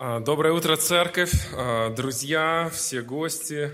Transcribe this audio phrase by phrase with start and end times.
[0.00, 3.72] А, Доброе утро, церковь, а, друзья, все гости.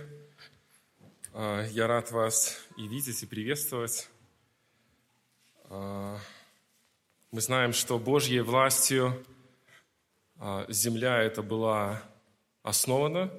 [1.35, 4.09] А, Я рад вас и видеть, и приветствовать.
[5.69, 6.21] Мы
[7.33, 9.23] знаем, что Божьей властью
[10.69, 12.03] земля эта была
[12.63, 13.31] основана,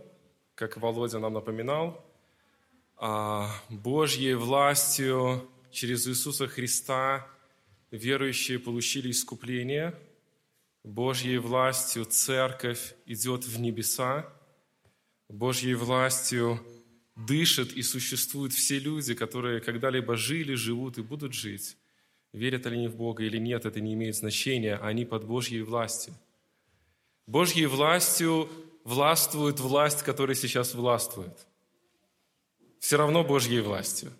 [0.53, 2.05] как Володя нам напоминал.
[3.69, 7.25] Божьей властью через Иисуса Христа
[7.89, 9.95] верующие получили искупление–
[10.85, 14.31] Божьей властью церковь идет в небеса,
[15.27, 16.59] Божьей властью
[17.15, 21.75] дышат и существуют все люди, которые когда-либо жили, живут и будут жить.
[22.33, 26.13] Верят они в Бога или нет, это не имеет значения, они под Божьей властью.
[27.25, 28.47] Божьей властью
[28.83, 31.47] властвует власть, которая сейчас властвует.
[32.77, 34.11] Все равно Божьей властью.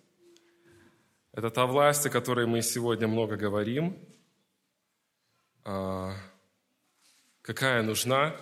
[1.30, 3.96] Это та власть, о которой мы сегодня много говорим
[5.62, 6.16] а,–
[7.46, 8.36] какая нужна,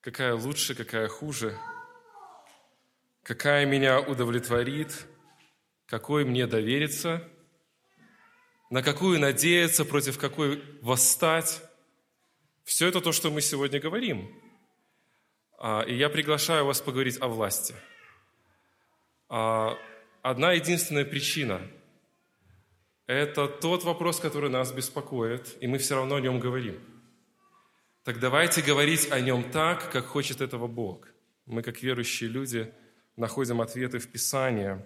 [0.00, 1.58] какая лучше, какая хуже,
[3.24, 5.06] какая меня удовлетворит,
[5.86, 7.28] какой мне довериться,
[8.70, 11.60] на какую надеяться, против какой восстать.
[12.62, 14.30] Все это то, что мы сегодня говорим.
[15.58, 17.74] А, и я приглашаю вас поговорить о власти.
[19.28, 19.76] А,
[20.22, 21.60] одна единственная причина–
[23.08, 26.80] это тот вопрос, который нас беспокоит, и мы все равно о нем говорим–
[28.08, 31.06] так давайте говорить о нем так, как хочет этого Бог.
[31.44, 32.72] Мы, как верующие люди,
[33.16, 34.82] находим ответы в Писании.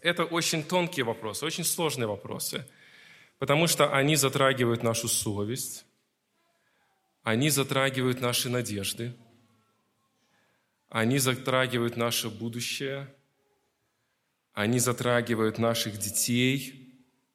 [0.00, 2.66] Это очень тонкие вопросы, очень сложные вопросы,
[3.38, 5.84] потому что они затрагивают нашу совесть,
[7.22, 9.14] они затрагивают наши надежды,
[10.88, 13.14] они затрагивают наше будущее,
[14.54, 16.84] они затрагивают наших детей–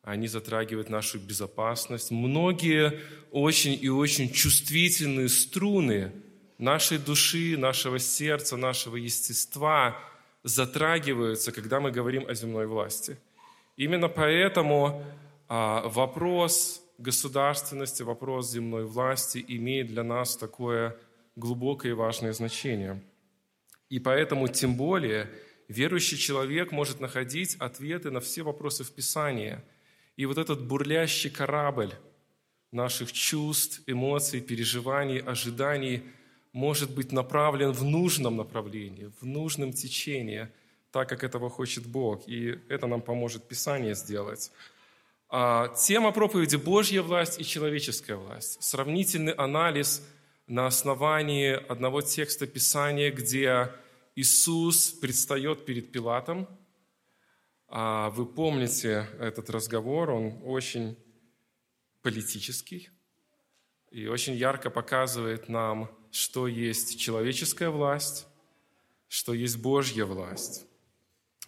[0.03, 2.11] они затрагивают нашу безопасность.
[2.11, 2.99] Многие
[3.31, 6.11] очень и очень чувствительные струны
[6.57, 9.97] нашей души, нашего сердца, нашего естества
[10.43, 13.17] затрагиваются, когда мы говорим о земной власти.
[13.77, 15.03] Именно поэтому
[15.47, 20.97] а, вопрос государственности, вопрос земной власти имеет для нас такое
[21.35, 23.03] глубокое и важное значение.
[23.89, 25.29] И поэтому тем более
[25.67, 29.59] верующий человек может находить ответы на все вопросы в Писании–
[30.17, 31.93] и вот этот бурлящий корабль
[32.71, 36.03] наших чувств, эмоций, переживаний, ожиданий
[36.53, 40.47] может быть направлен в нужном направлении, в нужном течении,
[40.91, 42.27] так как этого хочет Бог.
[42.27, 44.51] И это нам поможет Писание сделать.
[45.29, 48.61] А, тема проповеди «Божья власть и человеческая власть».
[48.61, 50.05] Сравнительный анализ
[50.47, 53.71] на основании одного текста Писания, где
[54.15, 56.47] Иисус предстает перед Пилатом–
[57.71, 60.97] вы помните этот разговор, он очень
[62.01, 62.89] политический
[63.91, 68.27] и очень ярко показывает нам, что есть человеческая власть,
[69.07, 70.65] что есть Божья власть.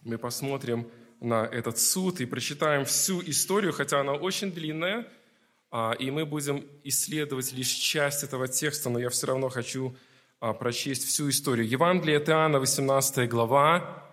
[0.03, 0.89] Мы посмотрим
[1.19, 5.07] на этот суд и прочитаем всю историю, хотя она очень длинная,
[5.71, 9.95] а, и мы будем исследовать лишь часть этого текста, но я все равно хочу
[10.41, 11.67] а, прочесть всю историю.
[11.67, 14.12] Евангелие от Иоанна, 18 глава, а,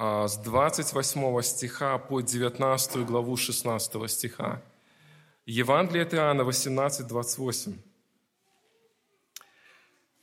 [0.00, 4.62] с 28 стиха по 19 главу 16 стиха.
[5.44, 7.76] Евангелие от Иоанна 18, 28.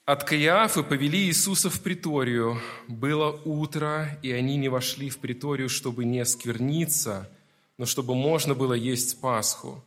[0.05, 2.59] От Каиафы повели Иисуса в приторию.
[2.87, 7.29] Было утро, и они не вошли в приторию, чтобы не скверниться,
[7.77, 9.85] но чтобы можно было есть Пасху.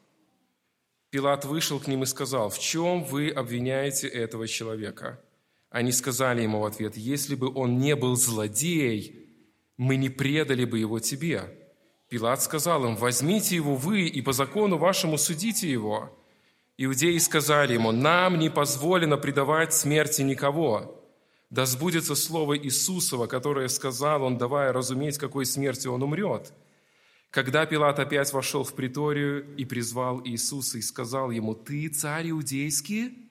[1.11, 5.19] Пилат вышел к ним и сказал, «В чем вы обвиняете этого человека?»
[5.69, 9.20] Они сказали ему в ответ, «Если бы он не был злодей,
[9.81, 11.57] мы не предали бы его тебе».
[12.11, 16.15] Пилат сказал им, «Возьмите его вы и по закону вашему судите его».
[16.77, 21.03] Иудеи сказали ему, «Нам не позволено предавать смерти никого».
[21.49, 26.53] Да сбудется слово Иисусова, которое сказал он, давая разуметь, какой смертью он умрет.
[27.31, 33.31] Когда Пилат опять вошел в приторию и призвал Иисуса и сказал ему, «Ты царь иудейский?»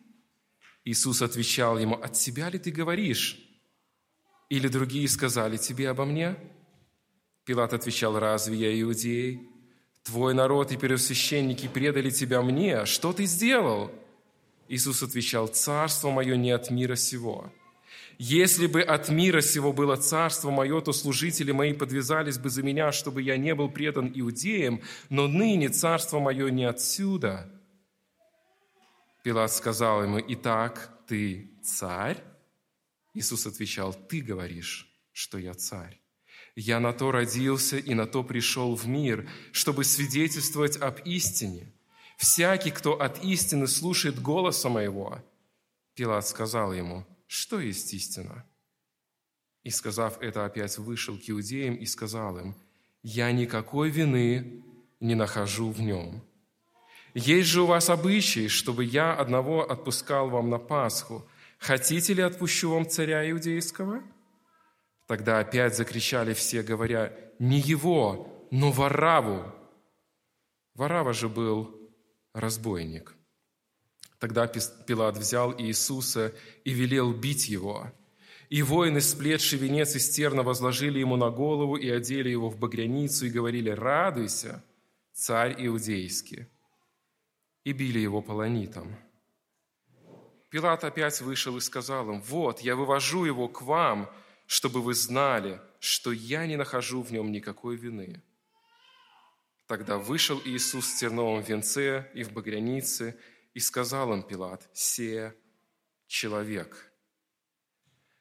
[0.83, 3.48] Иисус отвечал ему, «От себя ли ты говоришь?»
[4.49, 6.35] Или другие сказали тебе обо мне?
[7.45, 9.47] Пилат отвечал, разве я иудей?
[10.03, 12.85] Твой народ и первосвященники предали тебя мне.
[12.85, 13.91] Что ты сделал?
[14.67, 17.51] Иисус отвечал, царство мое не от мира сего.
[18.17, 22.91] Если бы от мира сего было царство мое, то служители мои подвязались бы за меня,
[22.91, 27.49] чтобы я не был предан иудеям, но ныне царство мое не отсюда.
[29.23, 32.17] Пилат сказал ему, итак, ты царь?
[33.19, 35.99] Иисус отвечал, «Ты говоришь, что я царь.
[36.55, 41.73] Я на то родился и на то пришел в мир, чтобы свидетельствовать об истине.
[42.17, 45.21] Всякий, кто от истины слушает голоса моего».
[45.95, 48.45] Пилат сказал ему, что есть истина?
[49.63, 52.55] И, сказав это, опять вышел к иудеям и сказал им,
[53.03, 54.63] «Я никакой вины
[55.01, 56.23] не нахожу в нем.
[57.13, 61.28] Есть же у вас обычай, чтобы я одного отпускал вам на Пасху.
[61.59, 64.01] Хотите ли отпущу вам царя иудейского?»
[65.07, 69.53] Тогда опять закричали все, говоря, «Не его, но Вараву!»
[70.73, 71.91] Варава же был
[72.33, 73.15] разбойник.
[74.19, 76.33] Тогда Пилат взял Иисуса
[76.63, 77.91] и велел бить его.
[78.49, 83.25] И воины, сплетший венец из терна, возложили ему на голову и одели его в багряницу
[83.25, 84.63] и говорили «Радуйся,
[85.11, 86.47] царь иудейский!»
[87.63, 88.95] И били его полонитом.
[90.49, 94.11] Пилат опять вышел и сказал им «Вот, я вывожу его к вам,
[94.47, 98.21] чтобы вы знали, что я не нахожу в нем никакой вины».
[99.67, 103.15] Тогда вышел Иисус в терновом венце и в багрянице,
[103.53, 105.35] и сказал им Пилат, «Се
[106.07, 106.91] человек».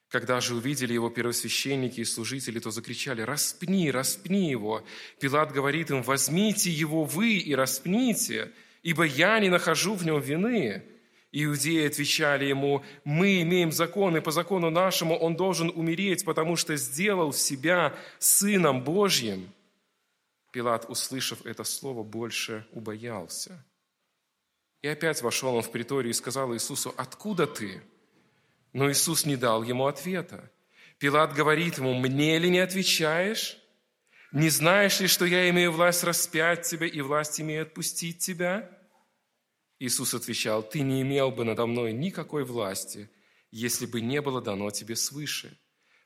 [0.08, 4.84] Когда же увидели его первосвященники и служители, то закричали, «Распни, распни его!»
[5.20, 8.52] Пилат говорит им, «Возьмите его вы и распните,
[8.82, 10.97] ибо я не нахожу в нем вины».
[11.30, 16.76] Иудеи отвечали ему, «Мы имеем закон, и по закону нашему он должен умереть, потому что
[16.76, 19.52] сделал себя Сыном Божьим».
[20.52, 23.62] Пилат, услышав это слово, больше убоялся.
[24.80, 27.82] И опять вошел он в приторию и сказал Иисусу, «Откуда ты?»
[28.72, 30.50] Но Иисус не дал ему ответа.
[30.98, 33.58] Пилат говорит ему, «Мне ли не отвечаешь?
[34.32, 38.77] Не знаешь ли, что я имею власть распять тебя и власть имею отпустить тебя?»
[39.78, 43.10] Иисус отвечал, «Ты не имел бы надо мной никакой власти,
[43.50, 45.56] если бы не было дано тебе свыше.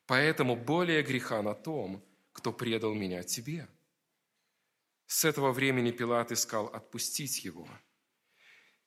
[0.07, 3.69] Поэтому более греха на том, кто предал меня тебе».
[5.07, 7.69] С этого времени Пилат искал отпустить его.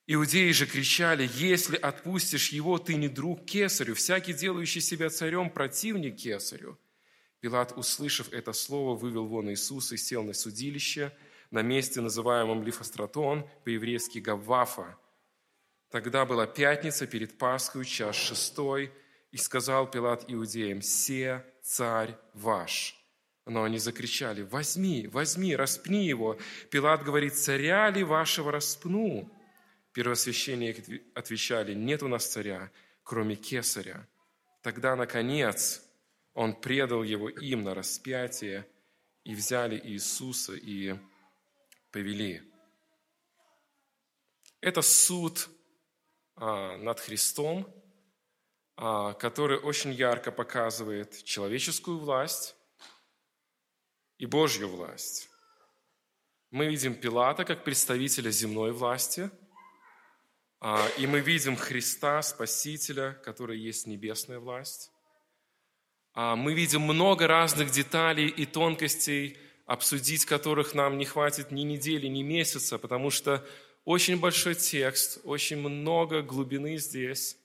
[0.08, 6.18] Иудеи же кричали, если отпустишь его, ты не друг кесарю, всякий делающий себя царем противник
[6.18, 6.80] кесарю.
[7.40, 11.12] Пилат, услышав это слово, вывел вон Иисуса и сел на судилище
[11.56, 14.98] на месте, называемом Лифостратон, по-еврейски Гаввафа.
[15.90, 18.92] Тогда была пятница перед Пасхой, час шестой,
[19.32, 23.02] и сказал Пилат иудеям, «Се царь ваш».
[23.46, 26.38] Но они закричали, возьми, возьми, распни его.
[26.72, 29.32] Пилат говорит, царя ли вашего распну?
[29.94, 32.70] Первосвященники отвечали, нет у нас царя,
[33.04, 34.08] кроме кесаря.
[34.62, 35.84] Тогда, наконец,
[36.34, 38.68] он предал его им на распятие,
[39.24, 40.96] и взяли Иисуса и
[41.96, 42.42] повели.
[44.60, 45.50] Это суд
[46.36, 47.74] а, над Христом,
[48.76, 52.58] а, который очень ярко показывает человеческую власть,
[54.18, 55.30] и Божью власть.
[56.52, 59.32] Мы видим Пилата как представителя земной власти,
[60.60, 64.92] а, и мы видим Христа, Спасителя, который есть небесная власть.
[66.14, 72.24] Мы видим много разных деталей и тонкостей, обсудить которых нам не хватит ни недели, ни
[72.24, 73.46] месяца, потому что
[73.84, 77.38] очень большой текст, очень много глубины здесь.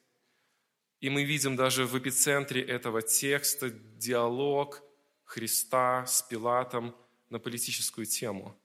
[1.00, 4.82] И мы видим даже в эпицентре этого текста диалог–
[5.30, 6.92] Христа с Пилатом
[7.28, 8.58] на политическую тему.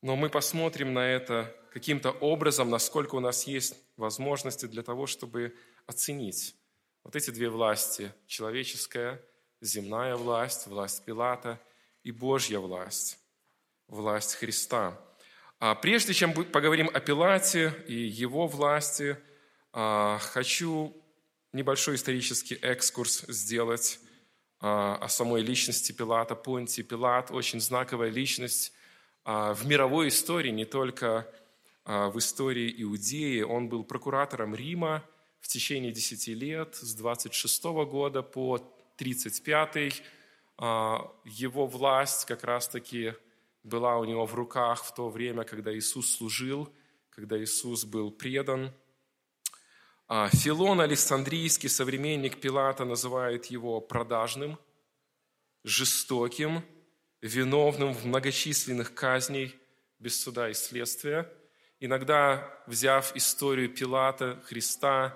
[0.00, 5.54] Но мы посмотрим на это каким-то образом, насколько у нас есть возможности для того, чтобы
[5.86, 6.56] оценить
[7.04, 8.14] вот эти две власти.
[8.26, 9.22] Человеческая,
[9.60, 11.60] земная власть, власть Пилата
[12.02, 13.18] и Божья власть,
[13.86, 14.98] власть Христа.
[15.60, 19.18] А прежде чем поговорим о Пилате и его власти,
[19.72, 20.96] а, хочу
[21.52, 23.98] небольшой исторический экскурс сделать
[24.60, 28.72] а, о самой личности Пилата, Понтий Пилат, очень знаковая личность
[29.24, 31.26] а, в мировой истории, не только
[31.84, 33.40] в истории Иудеи.
[33.40, 35.02] Он был прокуратором Рима
[35.40, 38.58] в течение 10 лет, с 26 года по
[38.98, 40.02] 35
[40.58, 43.14] Его власть как раз-таки
[43.62, 46.68] была у него в руках в то время, когда Иисус служил,
[47.10, 48.72] когда Иисус был предан–
[50.10, 54.58] а, Филон Александрийский, современник Пилата, называет его продажным,
[55.64, 56.64] жестоким,
[57.20, 59.54] виновным в многочисленных казней
[59.98, 61.30] без суда и следствия.
[61.78, 65.14] Иногда, взяв историю Пилата, Христа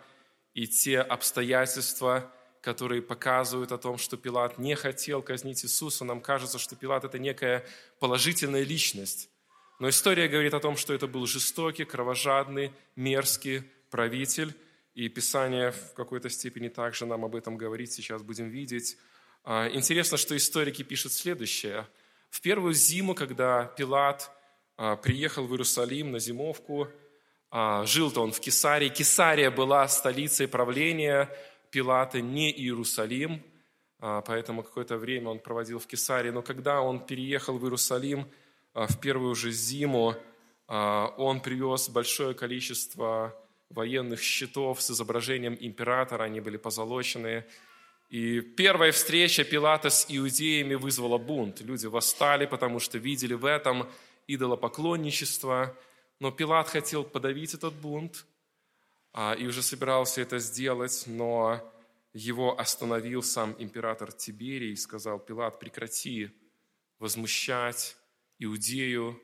[0.52, 2.30] и те обстоятельства,
[2.62, 7.18] которые показывают о том, что Пилат не хотел казнить Иисуса, нам кажется, что Пилат– это
[7.18, 7.66] некая
[7.98, 9.28] положительная личность.
[9.78, 14.54] Но история говорит о том, что это был жестокий, кровожадный, мерзкий правитель–
[14.94, 18.98] и Писание в какой-то степени также нам об этом говорит, сейчас будем видеть.
[19.44, 21.86] А, интересно, что историки пишут следующее.
[22.28, 24.30] В первую зиму, когда Пилат
[24.76, 26.88] а, приехал в Иерусалим на зимовку,
[27.54, 28.88] А, жил-то он в Кесарии.
[28.88, 31.28] Кесария была столицей правления
[31.72, 33.42] Пилата, не Иерусалим,
[33.98, 36.30] а, поэтому какое-то время он проводил в Кесарии.
[36.30, 38.28] Но когда он переехал в Иерусалим
[38.74, 40.14] а, в первую же зиму,
[40.68, 43.36] он привез большое количество
[43.68, 47.46] военных щитов с изображением императора, они были позолоченные.
[48.08, 51.60] И первая встреча Пилата с иудеями вызвала бунт.
[51.60, 53.88] Люди восстали, потому что видели в этом
[54.28, 55.76] идолопоклонничество–
[56.22, 58.31] но Пилат хотел подавить этот бунт а,
[59.14, 61.60] и уже собирался это сделать, но
[62.12, 66.30] его остановил сам император Тиберий и сказал, Пилат, прекрати
[66.98, 67.96] возмущать
[68.38, 69.20] Иудею,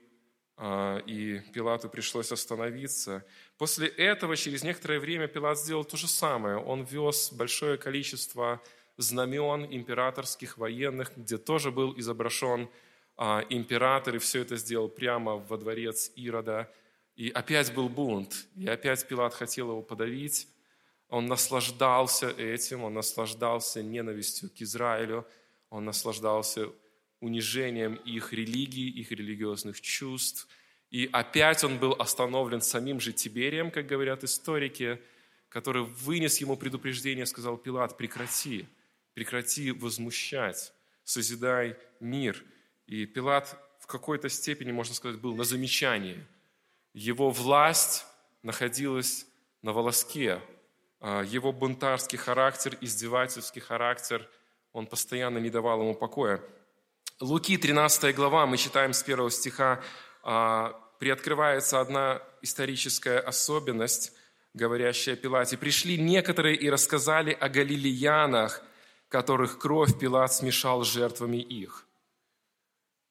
[0.56, 3.24] а, и Пилату пришлось остановиться.
[3.58, 6.56] После этого, через некоторое время, Пилат сделал то же самое.
[6.56, 8.60] Он вез большое количество
[8.96, 12.68] знамен императорских, военных, где тоже был изображен
[13.16, 16.72] а, император, и все это сделал прямо во дворец Ирода.
[17.18, 20.46] И опять был бунт, и опять Пилат хотел его подавить.
[21.08, 25.26] Он наслаждался этим, он наслаждался ненавистью к Израилю,
[25.68, 26.68] он наслаждался
[27.18, 30.46] унижением их религии, их религиозных чувств.
[30.90, 35.02] И опять он был остановлен самим же Тиберием, как говорят историки,
[35.48, 38.68] который вынес ему предупреждение, сказал Пилат, прекрати,
[39.14, 40.72] прекрати возмущать,
[41.02, 42.44] созидай мир.
[42.86, 46.24] И Пилат в какой-то степени, можно сказать, был на замечании–
[46.98, 48.06] его власть
[48.42, 49.26] находилась
[49.62, 50.42] на волоске.
[51.00, 54.28] А, его бунтарский характер, издевательский характер,
[54.72, 56.42] он постоянно не давал ему покоя.
[57.20, 59.80] Луки, 13 глава, мы читаем с первого стиха,
[60.22, 64.12] а, приоткрывается одна историческая особенность,
[64.54, 65.56] говорящая о Пилате.
[65.56, 68.62] «Пришли некоторые и рассказали о галилеянах,
[69.08, 71.86] которых кровь Пилат смешал с жертвами их».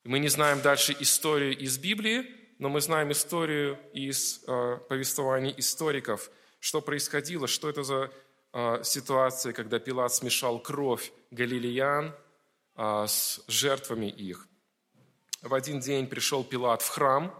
[0.03, 6.31] Мы не знаем дальше историю из Библии, но мы знаем историю из э, повествований историков,
[6.59, 8.11] что происходило, что это за
[8.53, 12.15] э, ситуация, когда Пилат смешал кровь галилеян
[12.75, 14.47] э, с жертвами их.
[15.41, 17.33] В один день пришел Пилат в храм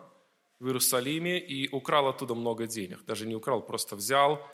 [0.60, 3.04] в Иерусалиме и украл оттуда много денег.
[3.06, 4.48] Даже не украл, просто взял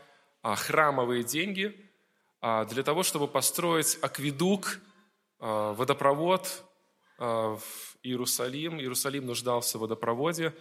[0.43, 1.75] э, храмовые деньги
[2.41, 4.79] э, для того, чтобы построить акведук,
[5.39, 6.63] э, водопровод
[7.19, 8.79] э, в Иерусалим.
[8.79, 10.53] Иерусалим нуждался в водопроводе.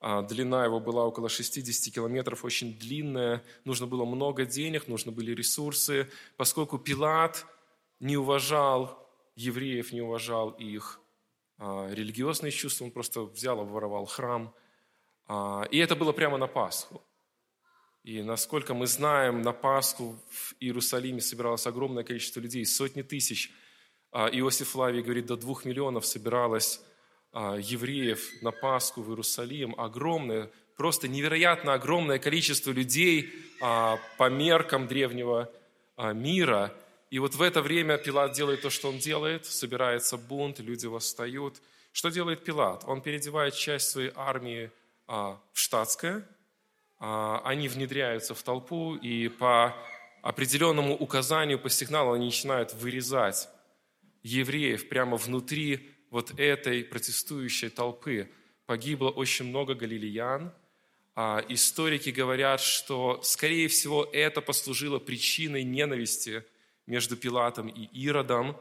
[0.00, 3.42] А, длина его была около 60 километров, очень длинная.
[3.64, 6.10] Нужно было много денег, нужны были ресурсы.
[6.36, 7.46] Поскольку Пилат
[8.00, 11.00] не уважал евреев, не уважал их
[11.58, 14.54] а, религиозные чувства, он просто взял, обворовал храм.
[15.26, 17.02] А, и это было прямо на Пасху.
[18.04, 23.52] И насколько мы знаем, на Пасху в Иерусалиме собиралось огромное количество людей, сотни тысяч.
[24.32, 26.80] Иосиф Флавий говорит, до двух миллионов собиралось
[27.38, 33.30] а, евреев на Пасху в Иерусалим, огромное, просто невероятно огромное количество людей
[33.60, 35.52] а, по меркам древнего
[35.96, 36.72] а, мира.
[37.10, 41.60] И вот в это время Пилат делает то, что он делает, собирается бунт, люди восстают.
[41.92, 42.84] Что делает Пилат?
[42.86, 44.70] Он переодевает часть своей армии
[45.06, 46.26] в штатское,
[46.98, 49.76] они внедряются в толпу, и по
[50.22, 53.48] определенному указанию, по сигналу они начинают вырезать
[54.26, 58.30] евреев прямо внутри вот этой протестующей толпы
[58.66, 60.52] погибло очень много галилеян.
[61.14, 66.44] А историки говорят, что, скорее всего, это послужило причиной ненависти
[66.86, 68.56] между Пилатом и Иродом,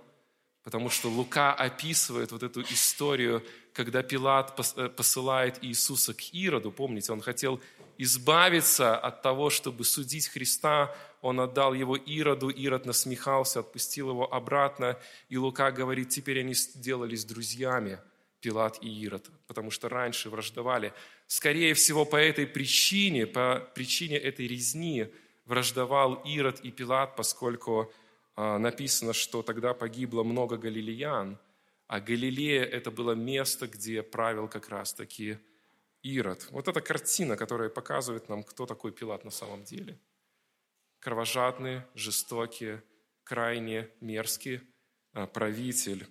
[0.63, 3.43] потому что Лука описывает вот эту историю,
[3.73, 6.71] когда Пилат э, посылает Иисуса к Ироду.
[6.71, 7.59] Помните, он хотел
[7.97, 14.99] избавиться от того, чтобы судить Христа, он отдал его Ироду, Ирод насмехался, отпустил его обратно,
[15.27, 17.99] и Лука говорит, теперь они сделались друзьями,
[18.41, 20.93] Пилат и Ирод, потому что раньше враждовали.
[21.25, 25.07] Скорее всего, по этой причине, по причине этой резни
[25.45, 27.91] враждовал Ирод и Пилат, поскольку
[28.35, 31.39] а, написано, что тогда погибло много галилеян,
[31.87, 35.39] а Галилея– это было место, где правил как раз-таки
[36.03, 36.47] Ирод.
[36.51, 39.97] Вот эта картина, которая показывает нам, кто такой Пилат на самом деле.
[41.05, 42.79] Кровожадный, жестокий,
[43.23, 44.61] крайне мерзкий
[45.13, 46.07] а, правитель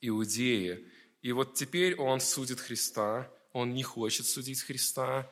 [0.00, 0.86] Иудеи.
[1.20, 5.28] И вот теперь он судит Христа, он не хочет судить Христа,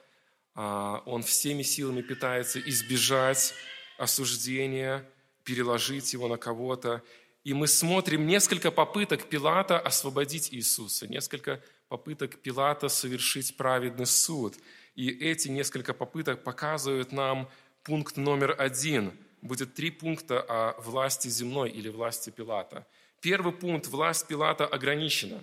[0.57, 3.55] а, он всеми силами пытается избежать
[3.99, 5.09] осуждения,
[5.45, 7.05] переложить его на кого-то.
[7.45, 14.57] И мы смотрим несколько попыток Пилата освободить Иисуса, несколько попыток Пилата совершить праведный суд.
[14.97, 17.49] И эти несколько попыток показывают нам
[17.83, 19.13] пункт номер один.
[19.41, 22.87] Будет три пункта о власти земной или власти Пилата.
[23.21, 25.43] Первый пункт– власть Пилата ограничена.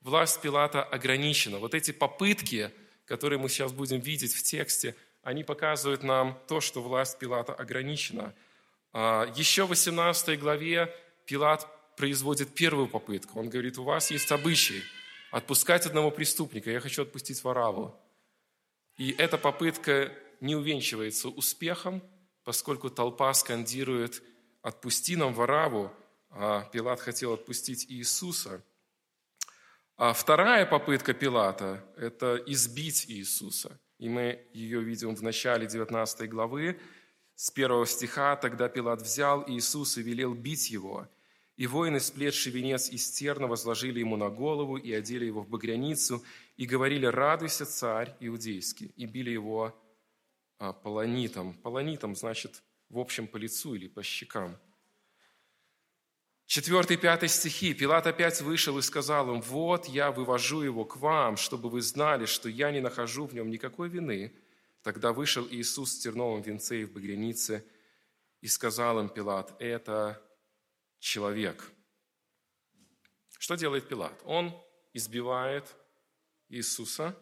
[0.00, 1.58] Власть Пилата ограничена.
[1.58, 2.70] Вот эти попытки,
[3.04, 8.34] которые мы сейчас будем видеть в тексте, они показывают нам то, что власть Пилата ограничена.
[8.92, 10.94] А, еще в 18 главе
[11.26, 13.38] Пилат производит первую попытку.
[13.38, 14.82] Он говорит, у вас есть обычай
[15.30, 17.94] отпускать одного преступника, я хочу отпустить Вараву.
[18.96, 22.02] И эта попытка не увенчивается успехом,
[22.44, 24.22] поскольку толпа скандирует
[24.62, 25.92] «отпусти нам Вараву»,
[26.30, 28.64] а Пилат хотел отпустить Иисуса.
[29.96, 33.78] А вторая попытка Пилата– это избить Иисуса.
[33.98, 36.80] И мы ее видим в начале 19 главы,
[37.34, 38.36] с первого стиха.
[38.36, 41.06] «Тогда Пилат взял Иисуса и велел бить его.
[41.56, 46.24] И воины, сплетший венец из терна, возложили ему на голову и одели его в багряницу,
[46.56, 49.74] и говорили, радуйся, царь иудейский, и били его
[50.60, 51.54] полонитом.
[51.54, 54.58] Полонитом значит, в общем, по лицу или по щекам.
[56.46, 57.72] Четвертый, пятый стихи.
[57.72, 62.26] Пилат опять вышел и сказал им, «Вот я вывожу его к вам, чтобы вы знали,
[62.26, 64.34] что я не нахожу в нем никакой вины».
[64.82, 67.64] Тогда вышел Иисус в терновом венце и в багрянице,
[68.40, 70.22] и сказал им Пилат, «Это
[70.98, 71.70] человек».
[73.38, 74.20] Что делает Пилат?
[74.24, 74.54] Он
[74.92, 75.74] избивает
[76.48, 77.16] Иисуса,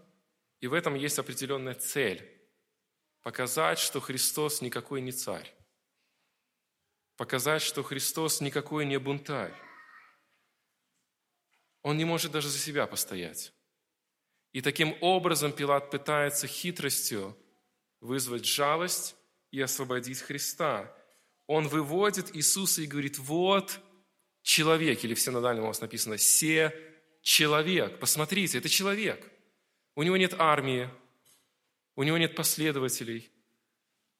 [0.60, 2.34] и в этом есть определенная цель–
[3.28, 5.54] показать, что Христос никакой не царь
[7.18, 9.52] показать, что Христос никакой не бунтарь.
[11.82, 13.52] Он не может даже за себя постоять.
[14.52, 17.36] И таким образом Пилат пытается хитростью
[18.00, 19.16] вызвать жалость
[19.50, 20.94] и освободить Христа.
[21.48, 23.80] Он выводит Иисуса и говорит, вот
[24.42, 26.72] человек, или в синодальном у вас написано, «се
[27.22, 27.98] человек».
[27.98, 29.28] Посмотрите, это человек.
[29.96, 30.88] У него нет армии,
[31.98, 33.30] у него нет последователей–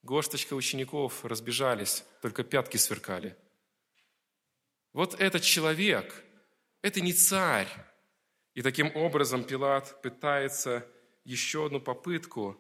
[0.02, 3.37] Горсточка учеников разбежались, только пятки сверкали.
[4.92, 6.25] Вот этот человек,
[6.82, 7.68] это не царь.
[8.54, 10.87] И таким образом Пилат пытается
[11.25, 12.58] еще одну попытку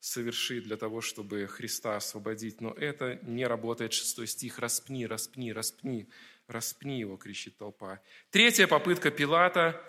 [0.00, 2.60] совершить для того, чтобы Христа освободить.
[2.60, 3.92] Но это не работает.
[3.92, 4.58] Шестой стих.
[4.58, 6.08] «Распни, распни, распни,
[6.46, 8.02] распни его», кричит толпа.
[8.30, 9.82] Третья попытка Пилата.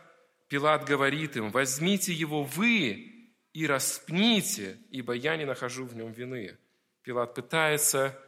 [0.48, 3.15] Пилат говорит им, «Возьмите его вы
[3.56, 6.58] и распните, ибо я не нахожу в нем вины».
[7.04, 8.20] Пилат пытается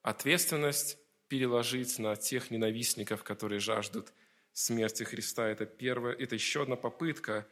[0.00, 4.12] ответственность переложить на тех ненавистников, которые жаждут
[4.52, 5.48] смерти Христа.
[5.48, 7.48] Это, первое, это еще одна попытка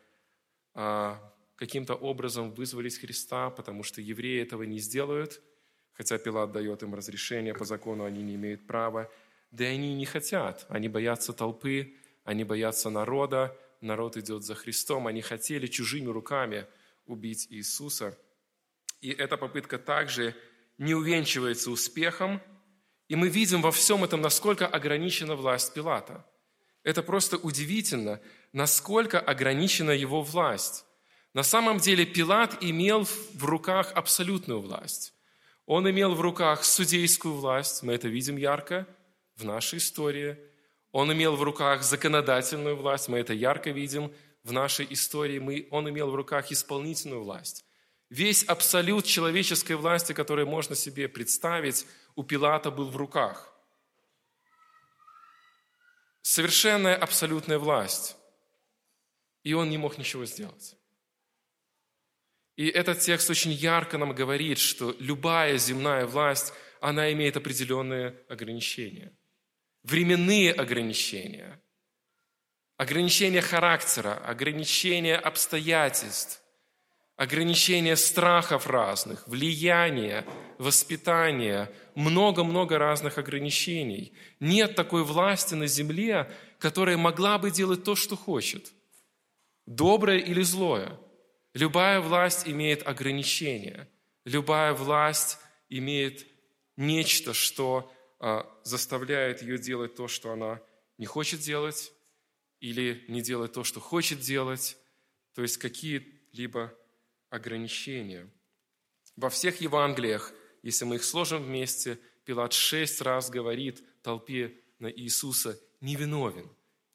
[0.74, 5.42] а, каким-то образом вызволить Христа, потому что евреи этого не сделают,
[5.94, 9.10] хотя Пилат дает им разрешение, по закону они не имеют права.
[9.50, 15.08] Да и они не хотят, они боятся толпы, они боятся народа, народ идет за Христом,
[15.08, 16.66] они хотели чужими руками
[17.08, 18.18] убить Иисуса.
[19.00, 20.34] И эта попытка также
[20.78, 22.40] не увенчивается успехом,
[23.08, 26.26] и мы видим во всем этом, насколько ограничена власть Пилата.
[26.84, 28.20] Это просто удивительно,
[28.52, 30.84] насколько ограничена его власть.
[31.34, 35.14] На самом деле Пилат имел в руках абсолютную власть.
[35.66, 38.86] Он имел в руках судейскую власть, мы это видим ярко
[39.36, 40.38] в нашей истории.
[40.92, 44.12] Он имел в руках законодательную власть, мы это ярко видим
[44.48, 45.38] в нашей истории.
[45.38, 47.64] Мы, он имел в руках исполнительную власть.
[48.10, 53.54] Весь абсолют человеческой власти, который можно себе представить, у Пилата был в руках.
[56.22, 58.16] Совершенная абсолютная власть.
[59.44, 60.76] И он не мог ничего сделать.
[62.56, 69.16] И этот текст очень ярко нам говорит, что любая земная власть, она имеет определенные ограничения.
[69.84, 71.62] Временные ограничения,
[72.78, 76.42] ограничения характера, ограничения обстоятельств–
[77.18, 80.24] ограничения страхов разных, влияния,
[80.56, 84.12] воспитания, много-много разных ограничений.
[84.38, 88.72] Нет такой власти на земле, которая могла бы делать то, что хочет.
[89.66, 90.96] Доброе или злое.
[91.54, 93.88] Любая власть имеет ограничения.
[94.24, 95.38] Любая власть
[95.68, 96.24] имеет
[96.76, 100.60] нечто, что а, заставляет ее делать то, что она
[100.98, 101.92] не хочет делать,
[102.60, 104.76] или не делать то, что хочет делать.
[105.34, 106.74] То есть какие-либо
[107.30, 108.28] ограничения.
[109.16, 115.58] Во всех Евангелиях, если мы их сложим вместе, Пилат шесть раз говорит толпе на Иисуса
[115.80, 116.48] «невиновен,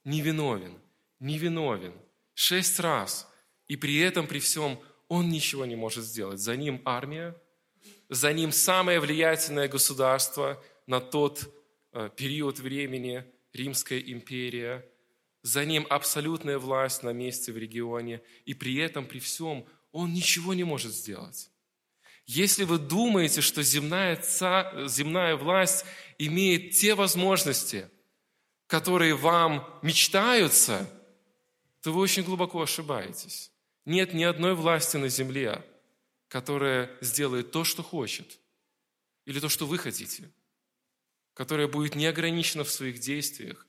[0.03, 0.79] невиновен,
[1.19, 1.93] невиновен».
[2.35, 3.27] Шесть раз.
[3.67, 6.39] И при этом, при всем, он ничего не может сделать.
[6.39, 7.35] За ним армия,
[8.09, 11.51] за ним самое влиятельное государство на тот
[11.93, 14.85] э, период времени, Римская империя,
[15.43, 20.53] за ним абсолютная власть на месте в регионе, и при этом, при всем, он ничего
[20.53, 21.51] не может сделать.
[22.25, 25.85] Если вы думаете, что земная, ца, земная власть
[26.17, 27.89] имеет те возможности,
[28.67, 30.89] которые вам мечтаются,
[31.81, 33.51] то вы очень глубоко ошибаетесь.
[33.85, 35.61] Нет ни одной власти на земле,
[36.29, 38.39] которое сделает то, что хочет,
[39.25, 40.31] или то, что вы хотите,
[41.33, 43.67] которое будет неограничено в своих действиях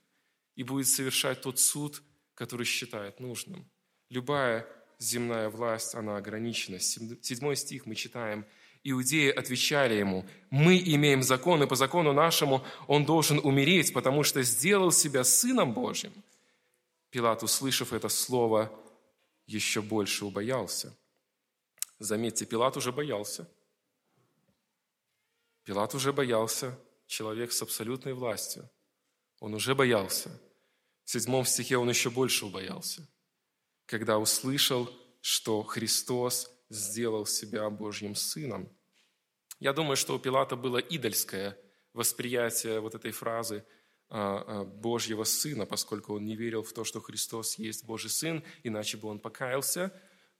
[0.56, 2.02] и будет совершать тот суд,
[2.34, 3.68] который считает нужным.
[4.10, 4.66] Любая
[4.98, 6.78] земная власть, она ограничена.
[6.80, 8.46] Седьмой стих мы читаем.
[8.82, 14.42] Иудеи отвечали ему, мы имеем закон, и по закону нашему он должен умереть, потому что
[14.42, 16.12] сделал себя Сыном Божьим.
[17.08, 18.70] Пилат, услышав это слово,
[19.46, 20.94] еще больше убоялся.
[21.98, 23.48] Заметьте, Пилат уже боялся.
[25.64, 28.68] Пилат уже боялся, человек с абсолютной властью.
[29.40, 30.30] Он уже боялся.
[31.04, 33.06] В седьмом стихе он еще больше убоялся,
[33.86, 34.90] когда услышал,
[35.20, 38.68] что Христос сделал себя Божьим Сыном.
[39.60, 41.56] Я думаю, что у Пилата было идольское
[41.92, 43.64] восприятие вот этой фразы
[44.08, 48.42] а, а, Божьего Сына, поскольку он не верил в то, что Христос есть Божий Сын,
[48.62, 49.92] иначе бы он покаялся.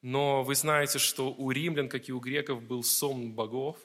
[0.02, 3.78] Но вы знаете, что у римлян, как и у греков, был сон богов,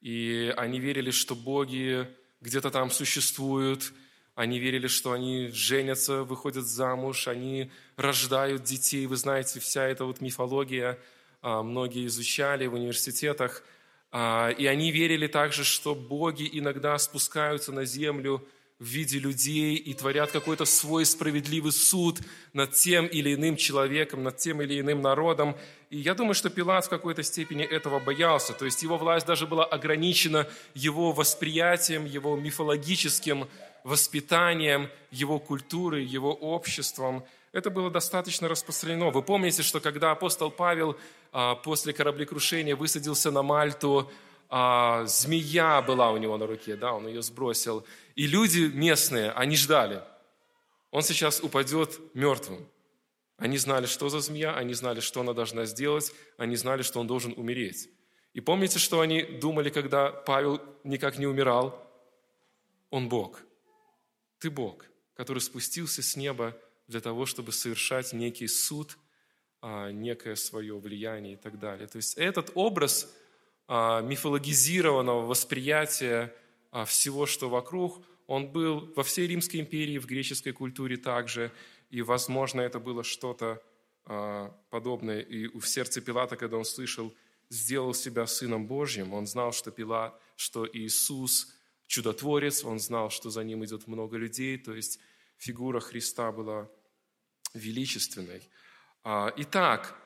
[0.00, 2.08] и они верили, что боги
[2.40, 3.92] где-то там существуют,
[4.40, 9.04] они верили, что они женятся, выходят замуж, они рождают детей.
[9.04, 10.98] Вы знаете, вся эта вот мифология
[11.42, 13.62] а, многие изучали в университетах.
[14.10, 18.42] А, и они верили также, что боги иногда спускаются на землю
[18.78, 22.18] в виде людей и творят какой-то свой справедливый суд
[22.54, 25.54] над тем или иным человеком, над тем или иным народом.
[25.90, 28.54] И я думаю, что Пилат в какой-то степени этого боялся.
[28.54, 33.48] То есть его власть даже была ограничена его восприятием, его мифологическим
[33.84, 37.24] воспитанием, его культурой, его обществом.
[37.52, 39.10] Это было достаточно распространено.
[39.10, 40.96] Вы помните, что когда апостол Павел
[41.32, 44.10] а, после кораблекрушения высадился на Мальту,
[44.48, 47.84] а, змея была у него на руке, да, он ее сбросил.
[48.14, 50.02] И люди местные, они ждали.
[50.90, 52.66] Он сейчас упадет мертвым.
[53.36, 57.06] Они знали, что за змея, они знали, что она должна сделать, они знали, что он
[57.06, 57.88] должен умереть.
[58.34, 61.80] И помните, что они думали, когда Павел никак не умирал?
[62.90, 63.40] Он Бог.
[64.40, 68.96] Ты Бог, который спустился с неба для того, чтобы совершать некий суд,
[69.60, 71.86] а, некое свое влияние и так далее.
[71.86, 73.14] То есть этот образ
[73.68, 76.34] а, мифологизированного восприятия
[76.70, 81.52] а, всего, что вокруг, он был во всей Римской империи, в греческой культуре также,
[81.90, 83.62] и, возможно, это было что-то
[84.70, 87.14] подобное и в сердце Пилата, когда он слышал,
[87.48, 91.54] сделал себя Сыном Божьим, он знал, что, Пилат, что Иисус–
[91.90, 95.00] чудотворец, он знал, что за ним идет много людей, то есть
[95.38, 96.70] фигура Христа была
[97.52, 98.48] величественной.
[99.02, 99.96] А, итак,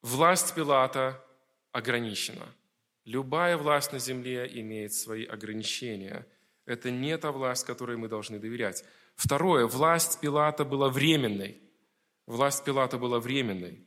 [0.00, 1.22] власть Пилата
[1.70, 2.48] ограничена.
[3.04, 6.26] Любая власть на земле имеет свои ограничения.
[6.64, 8.84] Это не та власть, которой мы должны доверять.
[9.16, 11.60] Второе, власть Пилата была временной.
[12.26, 13.86] Власть Пилата была временной.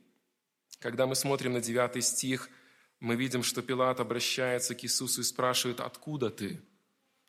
[0.78, 2.48] Когда мы смотрим на 9 стих–
[3.06, 6.60] мы видим, что Пилат обращается к Иисусу и спрашивает, откуда ты?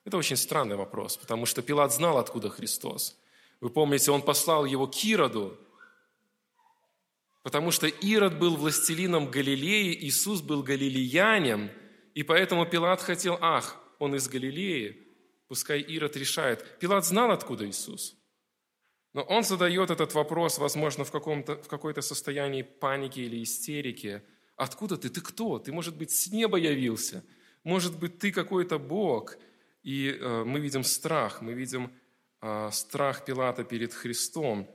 [0.06, 3.16] Это очень странный вопрос, потому что Пилат знал, откуда Христос.
[3.62, 5.56] Вы помните, он послал его к Ироду,
[7.44, 11.70] потому что Ирод был властелином Галилеи, Иисус был галилеянин,
[12.16, 15.08] и поэтому Пилат хотел, ах, он из Галилеи,
[15.48, 16.80] пускай Ирод решает.
[16.80, 18.16] Пилат знал, откуда Иисус.
[19.14, 24.24] Но он задает этот вопрос, возможно, в, в какой-то состоянии паники или истерики–
[24.58, 25.10] Откуда ты?
[25.10, 25.60] Ты кто?
[25.60, 27.24] Ты, может быть, с неба явился?
[27.64, 29.38] Может быть, ты какой-то Бог?
[29.84, 31.92] И э, мы видим страх, мы видим
[32.42, 34.68] э, страх Пилата перед Христом.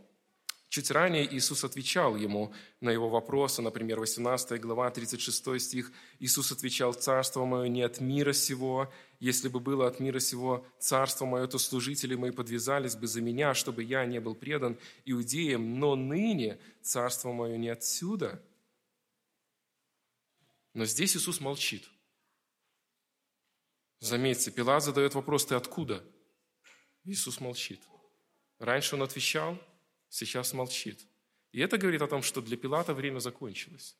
[0.69, 5.93] Чуть ранее Иисус отвечал ему на его вопросы, например, 18 глава, 36 стих.
[6.21, 8.91] Иисус отвечал, «Царство мое не от мира сего.
[9.19, 13.53] Если бы было от мира сего царство мое, то служители мои подвязались бы за меня,
[13.53, 15.79] чтобы я не был предан иудеям.
[15.79, 18.41] Но ныне царство мое не отсюда».
[20.75, 21.89] Но здесь Иисус молчит.
[24.01, 26.05] Заметьте, Пилат задает вопрос, ты откуда?
[27.05, 27.83] Иисус молчит.
[28.59, 29.59] Раньше он отвечал,
[30.09, 31.01] сейчас молчит.
[31.53, 33.97] И это говорит о том, что для Пилата время закончилось.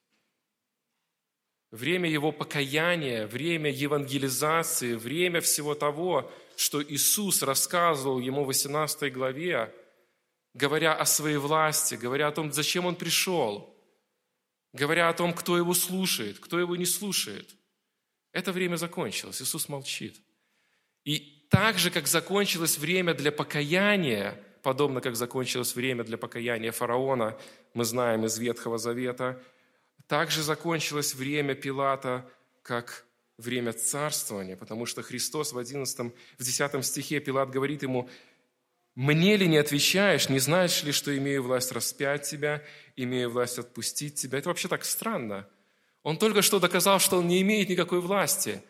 [1.71, 9.75] Время его покаяния, время евангелизации, время всего того, что Иисус рассказывал ему в 18 главе,
[10.55, 13.69] говоря о своей власти, говоря о том, зачем он пришел–
[14.73, 17.55] говоря о том, кто его слушает, кто его не слушает.
[18.33, 20.21] Это время закончилось, Иисус молчит.
[21.05, 27.39] И так же, как закончилось время для покаяния, подобно как закончилось время для покаяния фараона,
[27.75, 29.43] мы знаем из Ветхого Завета,
[30.07, 32.29] также закончилось время Пилата,
[32.63, 33.05] как
[33.37, 38.09] время царствования, потому что Христос в 11, в 10 стихе Пилат говорит ему,
[38.95, 42.63] мне ли не отвечаешь, не знаешь ли, что имею власть распять тебя,
[42.95, 44.39] имею власть отпустить тебя?
[44.39, 45.49] Это вообще так странно.
[46.03, 48.63] Он только что доказал, что он не имеет никакой власти.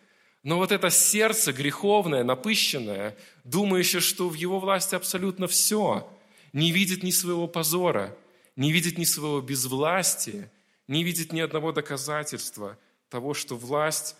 [0.44, 6.08] Но вот это сердце греховное, напыщенное, думающее, что в его власти абсолютно все,
[6.52, 8.16] не видит ни своего позора,
[8.54, 10.50] не видит ни своего безвластия,
[10.86, 14.16] не видит ни одного доказательства того, что власть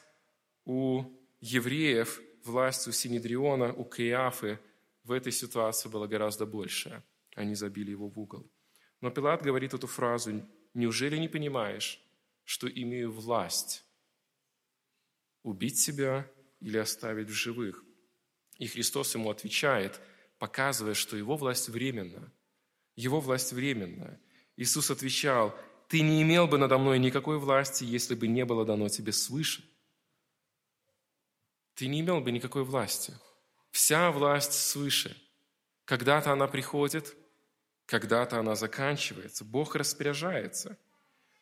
[0.64, 1.04] у
[1.40, 4.58] евреев, власть у Синедриона, у Каиафы
[5.04, 7.02] в этой ситуации была гораздо больше.
[7.34, 8.50] Они забили его в угол.
[9.00, 12.00] Но Пилат говорит эту фразу, «Неужели не понимаешь,
[12.44, 13.84] что имею власть
[15.42, 17.84] убить себя или оставить в живых?»
[18.58, 20.00] И Христос ему отвечает,
[20.38, 22.32] показывая, что его власть временна.
[22.94, 24.20] Его власть временна.
[24.56, 28.88] Иисус отвечал, «Ты не имел бы надо мной никакой власти, если бы не было дано
[28.88, 29.64] тебе свыше».
[31.74, 33.14] Ты не имел бы никакой власти.
[33.72, 35.16] Вся власть свыше.
[35.86, 37.16] Когда-то она приходит,
[37.86, 39.44] когда-то она заканчивается.
[39.44, 40.78] Бог распоряжается.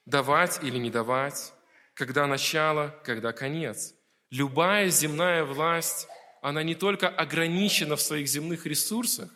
[0.07, 1.53] Давать или не давать,
[1.95, 3.95] когда начало, когда конец.
[4.31, 6.07] Любая земная власть,
[6.41, 9.29] она не только ограничена в своих земных ресурсах,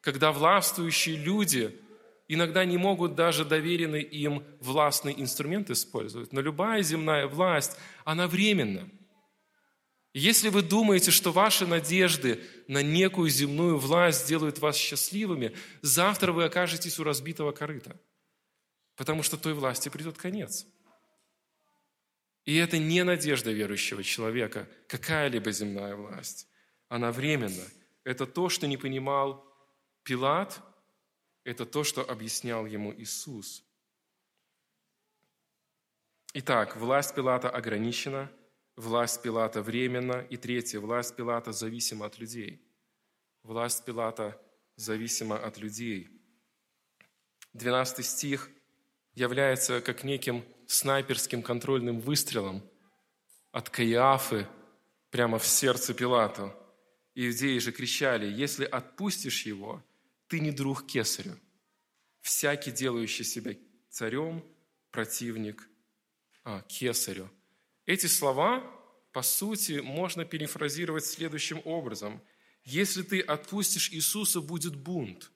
[0.00, 1.80] когда властвующие люди
[2.26, 8.88] иногда не могут даже доверенный им властный инструмент использовать, но любая земная власть, она временна.
[10.12, 16.44] Если вы думаете, что ваши надежды на некую земную власть сделают вас счастливыми, завтра вы
[16.44, 18.00] окажетесь у разбитого корыта,
[18.96, 20.66] потому что той власти придет конец.
[22.44, 26.48] И это не надежда верующего человека, какая-либо земная власть.
[26.88, 27.64] Она временна.
[28.02, 29.46] Это то, что не понимал
[30.02, 30.60] Пилат,
[31.44, 33.62] это то, что объяснял ему Иисус.
[36.32, 38.28] Итак, власть Пилата ограничена–
[38.80, 40.26] Власть Пилата временна.
[40.30, 42.62] И третье, власть Пилата зависима от людей.
[43.42, 44.40] Власть Пилата
[44.76, 46.08] зависима от людей.
[47.52, 48.48] 12 стих
[49.14, 52.62] является как неким снайперским контрольным выстрелом
[53.52, 54.46] от Каиафы
[55.10, 56.54] прямо в сердце Пилату.
[57.14, 59.84] Иудеи же кричали, если отпустишь его,
[60.26, 61.36] ты не друг кесарю.
[62.22, 63.54] Всякий, делающий себя
[63.90, 64.42] царем,
[64.90, 65.68] противник
[66.44, 67.28] а, кесарю–
[67.90, 68.62] эти слова,
[69.12, 72.22] по сути, можно перефразировать следующим образом.
[72.62, 75.32] Если ты отпустишь Иисуса, будет бунт.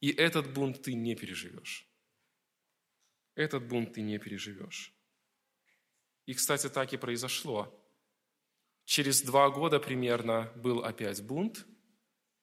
[0.00, 1.86] И этот бунт ты не переживешь.
[3.36, 4.92] Этот бунт ты не переживешь.
[6.26, 7.72] И, кстати, так и произошло.
[8.84, 11.64] Через два года примерно был опять бунт,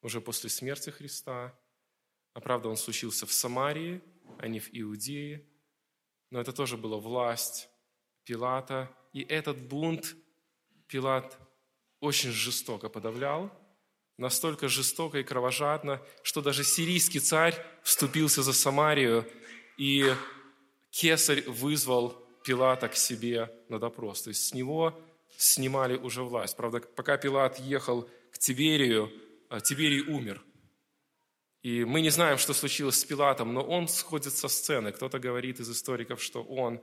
[0.02, 1.60] уже после смерти Христа.
[2.34, 4.02] А правда, он случился в Самарии,
[4.40, 5.46] а не в Иудее.
[6.30, 7.70] Но это тоже была власть
[8.24, 10.16] Пилата, и этот бунт
[10.88, 11.38] Пилат
[12.00, 13.52] очень жестоко подавлял,
[14.18, 19.26] настолько жестоко и кровожадно, что даже сирийский царь вступился за Самарию,
[19.78, 20.14] и
[20.90, 22.12] кесарь вызвал
[22.44, 24.24] Пилата к себе на допрос.
[24.24, 25.00] То есть с него
[25.38, 26.56] снимали уже власть.
[26.56, 29.12] Правда, пока Пилат ехал к Тиверию,
[29.50, 30.42] а, Тиберий умер.
[31.62, 34.92] И мы не знаем, что случилось с Пилатом, но он сходит со сцены.
[34.92, 36.82] Кто-то говорит из историков, что он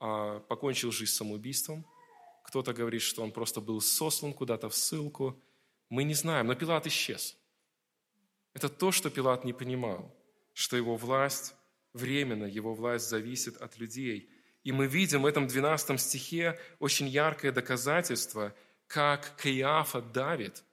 [0.00, 1.86] покончил жизнь самоубийством.
[2.44, 5.40] Кто-то говорит, что он просто был сослан куда-то в ссылку.
[5.90, 7.36] Мы не знаем, но Пилат исчез.
[8.54, 10.16] Это то, что Пилат не понимал,
[10.54, 11.54] что его власть
[11.92, 14.30] временно, его власть зависит от людей.
[14.64, 18.54] И мы видим в этом 12 стихе очень яркое доказательство,
[18.86, 20.64] как Каиафа давит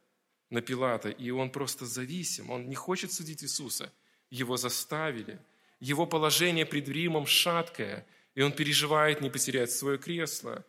[0.49, 3.91] на Пилата, и он просто зависим, он не хочет судить Иисуса.
[4.29, 5.39] Его заставили.
[5.79, 8.07] Его положение пред Римом шаткое–
[8.37, 10.63] и он переживает не потерять свое кресло.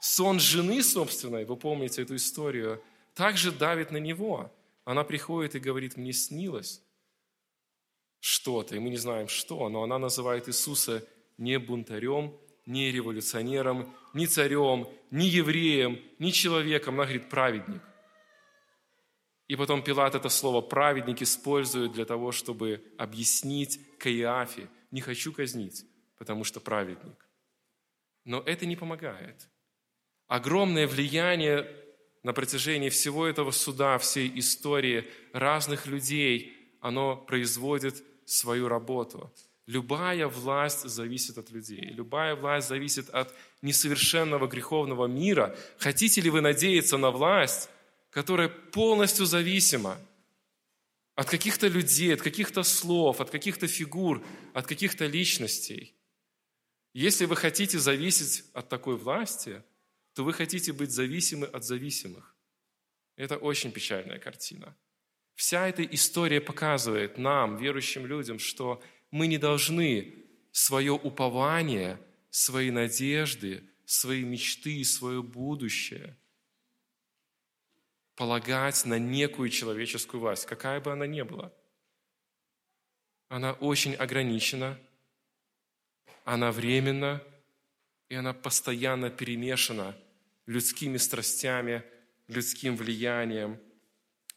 [0.00, 2.82] Сон жены собственной, вы помните эту историю,
[3.14, 4.52] также давит на него.
[4.84, 6.82] Она приходит и говорит, мне снилось
[8.18, 11.06] что-то, и мы не знаем что, но она называет Иисуса
[11.38, 16.94] не бунтарем, не революционером, не царем, не евреем, не человеком.
[16.94, 17.82] Она говорит, праведник.
[19.46, 25.84] И потом Пилат это слово «праведник» использует для того, чтобы объяснить Каиафе, не хочу казнить,
[26.22, 27.28] потому что праведник.
[28.24, 29.48] Но это не помогает.
[30.28, 31.68] Огромное влияние
[32.22, 39.34] на протяжении всего этого суда, всей истории разных людей, оно производит свою работу.
[39.66, 41.90] Любая власть зависит от людей.
[41.90, 45.56] Любая власть зависит от несовершенного греховного мира.
[45.76, 47.68] Хотите ли вы надеяться на власть,
[48.10, 49.98] которая полностью зависима
[51.16, 55.96] от каких-то людей, от каких-то слов, от каких-то фигур, от каких-то личностей?
[56.92, 59.62] Если вы хотите зависеть от такой власти,
[60.14, 62.34] то вы хотите быть зависимы от зависимых.
[63.16, 64.76] Это очень печальная картина.
[65.34, 70.14] Вся эта история показывает нам, верующим людям, что мы не должны
[70.50, 71.98] свое упование,
[72.30, 76.16] свои надежды, свои мечты, свое будущее
[78.14, 81.52] полагать на некую человеческую власть, какая бы она ни была.
[83.28, 84.78] Она очень ограничена,
[86.24, 87.22] она временна,
[88.08, 89.96] и она постоянно перемешана
[90.46, 91.82] людскими страстями,
[92.28, 93.58] людским влиянием,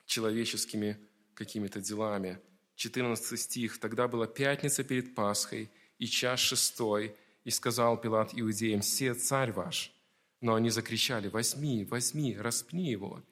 [0.06, 0.98] человеческими
[1.34, 2.40] какими-то делами.
[2.76, 3.80] 14 стих.
[3.80, 9.92] «Тогда была пятница перед Пасхой, и час шестой, и сказал Пилат иудеям, «Се царь ваш».
[10.42, 13.24] Но они закричали, «Возьми, возьми, распни его».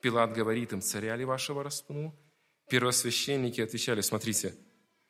[0.00, 2.14] Пилат говорит им, «Царя ли вашего распну?»
[2.68, 4.54] Первосвященники отвечали, «Смотрите,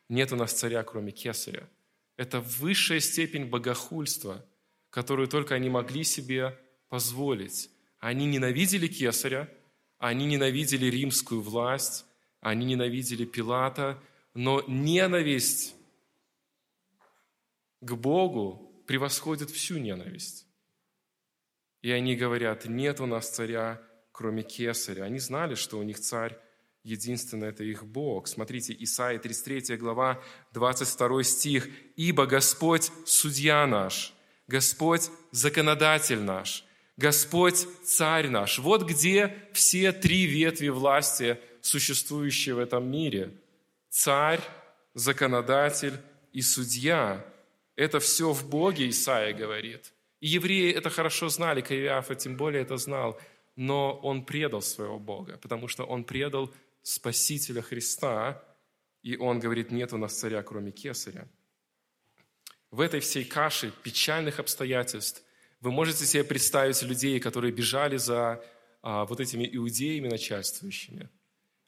[0.09, 1.69] нет у нас царя, кроме кесаря».
[2.17, 4.45] Это высшая степень богохульства,
[4.91, 7.71] которую только они могли себе позволить.
[7.99, 9.49] Они ненавидели кесаря,
[9.99, 12.05] они ненавидели римскую власть,
[12.41, 14.03] они ненавидели Пилата,
[14.35, 15.75] но ненависть
[17.81, 20.47] к Богу превосходит всю ненависть.
[21.83, 25.05] И они говорят, нет у нас царя, кроме Кесаря.
[25.05, 26.39] Они знали, что у них царь
[26.85, 28.29] единственный– это их Бог.
[28.29, 31.69] Смотрите, Исаия 33 глава, 22 стих.
[31.97, 34.15] «Ибо Господь– судья наш,
[34.47, 36.65] Господь– законодатель наш,
[36.97, 38.59] Господь– царь наш».
[38.59, 43.33] Вот где все три ветви власти, существующие в этом мире.
[43.89, 44.41] Царь,
[44.95, 45.95] законодатель
[46.33, 47.25] и судья.
[47.77, 49.93] Это все в Боге, Исаия говорит.
[50.21, 53.21] И евреи это хорошо знали, Каиафа тем более это знал.
[53.57, 58.43] Но он предал своего Бога, потому что он предал Спасителя Христа,
[59.03, 61.29] и он говорит, нет у нас царя, кроме Кесаря.
[62.71, 65.23] В этой всей каше печальных обстоятельств
[65.61, 68.45] вы можете себе представить людей, которые бежали за
[68.83, 71.09] а, вот этими иудеями начальствующими.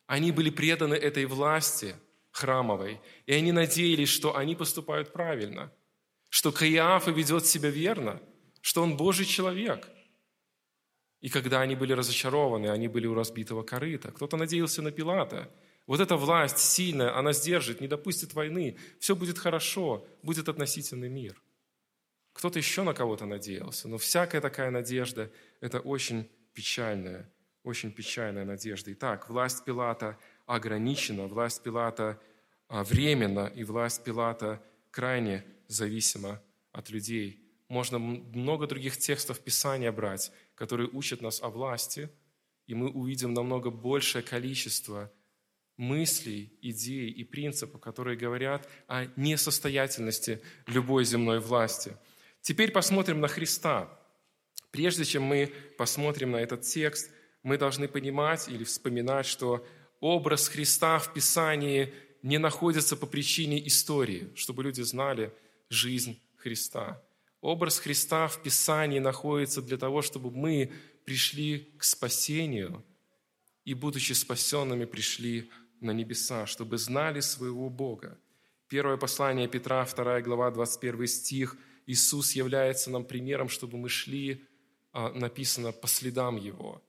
[0.06, 1.94] Они были преданы этой власти
[2.30, 5.72] храмовой, и они надеялись, что они поступают правильно–
[6.34, 8.20] что Каиафа ведет себя верно,
[8.60, 9.88] что он Божий человек.
[11.24, 14.12] И когда они были разочарованы, они были у разбитого корыта.
[14.12, 15.50] Кто-то надеялся на Пилата.
[15.86, 18.76] Вот эта власть сильная, она сдержит, не допустит войны.
[19.00, 21.40] Все будет хорошо, будет относительный мир.
[22.34, 23.88] Кто-то еще на кого-то надеялся.
[23.88, 25.30] Но всякая такая надежда–
[25.62, 27.32] это очень печальная,
[27.62, 28.92] очень печальная надежда.
[28.92, 32.20] Итак, власть Пилата ограничена, власть Пилата
[32.68, 37.43] а, временна, и власть Пилата крайне зависимо от людей.
[37.68, 42.10] Можно много других текстов Писания брать, которые учат нас о власти,
[42.66, 45.12] и мы увидим намного большее количество
[45.76, 51.96] мыслей, идей и принципов, которые говорят о несостоятельности любой земной власти.
[52.42, 53.88] Теперь посмотрим на Христа.
[54.70, 57.10] Прежде чем мы посмотрим на этот текст,
[57.42, 59.66] мы должны понимать или вспоминать, что
[60.00, 65.32] образ Христа в Писании не находится по причине истории, чтобы люди знали–
[65.68, 67.02] жизнь Христа.
[67.44, 70.72] Образ Христа в Писании находится для того, чтобы мы
[71.04, 72.82] пришли к спасению
[73.66, 78.18] и, будучи спасенными, пришли на небеса, чтобы знали своего Бога.
[78.68, 81.58] Первое послание Петра, 2 глава, 21 стих.
[81.84, 84.46] Иисус является нам примером, чтобы мы шли,
[84.92, 86.82] а, написано, по следам Его.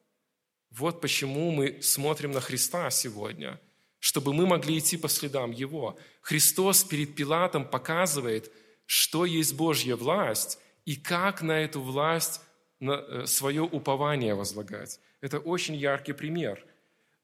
[0.72, 3.60] Вот почему мы смотрим на Христа сегодня,
[4.00, 6.00] чтобы мы могли идти по следам Его.
[6.22, 8.50] Христос перед Пилатом показывает–
[8.86, 12.42] что есть Божья власть и как на эту власть
[12.80, 15.00] э, свое упование возлагать.
[15.22, 16.64] Это очень яркий пример.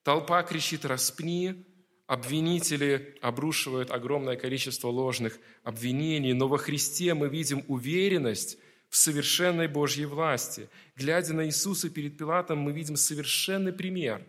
[0.03, 1.65] Толпа кричит «распни»,
[2.07, 8.57] обвинители обрушивают огромное количество ложных обвинений, но во Христе мы видим уверенность
[8.89, 10.67] в совершенной Божьей власти.
[10.95, 14.25] Глядя на Иисуса перед Пилатом, мы видим совершенный пример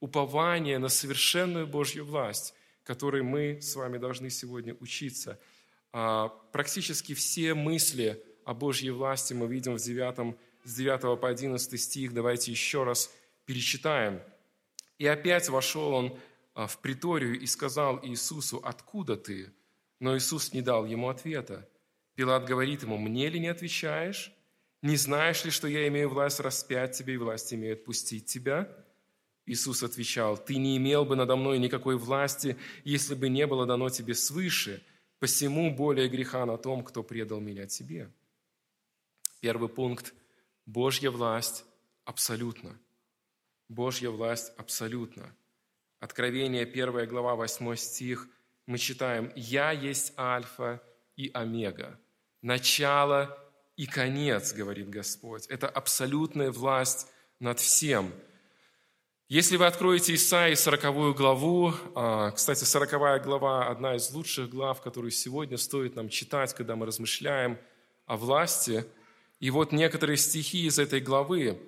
[0.00, 5.38] упования на совершенную Божью власть, которой мы с вами должны сегодня учиться–
[5.92, 12.12] практически все мысли о Божьей власти мы видим в 9, с 9 по 11 стих.
[12.12, 13.12] Давайте еще раз
[13.46, 14.20] перечитаем.
[14.98, 16.18] «И опять вошел он
[16.54, 19.52] а, в приторию и сказал Иисусу, «Откуда ты?»
[19.98, 21.68] Но Иисус не дал ему ответа.
[22.14, 24.32] Пилат говорит ему, «Мне ли не отвечаешь?
[24.82, 28.68] Не знаешь ли, что я имею власть распять тебя и власть имею отпустить тебя?»
[29.46, 33.88] Иисус отвечал, «Ты не имел бы надо мной никакой власти, если бы не было дано
[33.88, 34.82] тебе свыше.
[35.20, 38.10] Посему более греха на том, кто предал меня тебе.
[39.40, 40.14] Первый пункт.
[40.64, 41.64] Божья власть
[42.04, 42.76] абсолютно.
[43.68, 45.32] Божья власть абсолютно.
[45.98, 48.28] Откровение 1 глава 8 стих.
[48.66, 50.82] Мы читаем «Я есть Альфа
[51.16, 52.00] и Омега,
[52.40, 53.38] начало
[53.76, 55.46] и конец, говорит Господь».
[55.48, 57.06] Это абсолютная власть
[57.38, 58.12] над всем–
[59.30, 65.12] если вы откроете Исаии 40 главу, а, кстати, 40 глава– одна из лучших глав, которую
[65.12, 67.56] сегодня стоит нам читать, когда мы размышляем
[68.06, 68.84] о власти,
[69.38, 71.60] И вот некоторые стихи из этой главы.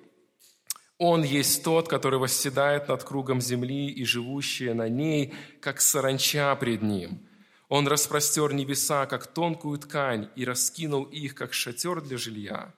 [0.97, 6.81] «Он есть тот, который восседает над кругом земли и живущие на ней, как саранча пред
[6.81, 7.25] ним.
[7.69, 12.73] Он распростер небеса, как тонкую ткань, и раскинул их, как шатер для жилья.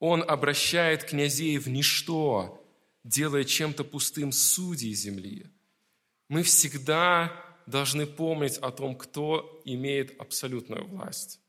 [0.00, 2.67] Он обращает князей в ничто,
[3.04, 5.46] делая чем-то пустым судей земли.
[6.28, 7.32] Мы всегда
[7.66, 11.40] должны помнить о том, кто имеет абсолютную власть.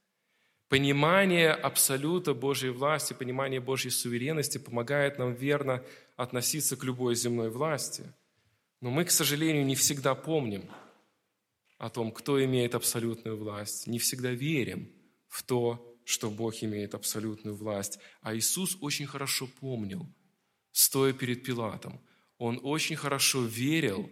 [0.67, 5.83] Понимание абсолюта Божьей власти, понимание Божьей суверенности помогает нам верно
[6.15, 8.03] относиться к любой земной власти.
[8.79, 10.69] Но мы, к сожалению, не всегда помним
[11.79, 14.91] о том, кто имеет абсолютную власть, не всегда верим
[15.27, 17.99] в то, что Бог имеет абсолютную власть.
[18.21, 20.07] А Иисус очень хорошо помнил,
[20.79, 21.99] стоя перед Пилатом.
[22.37, 24.09] Он очень хорошо верил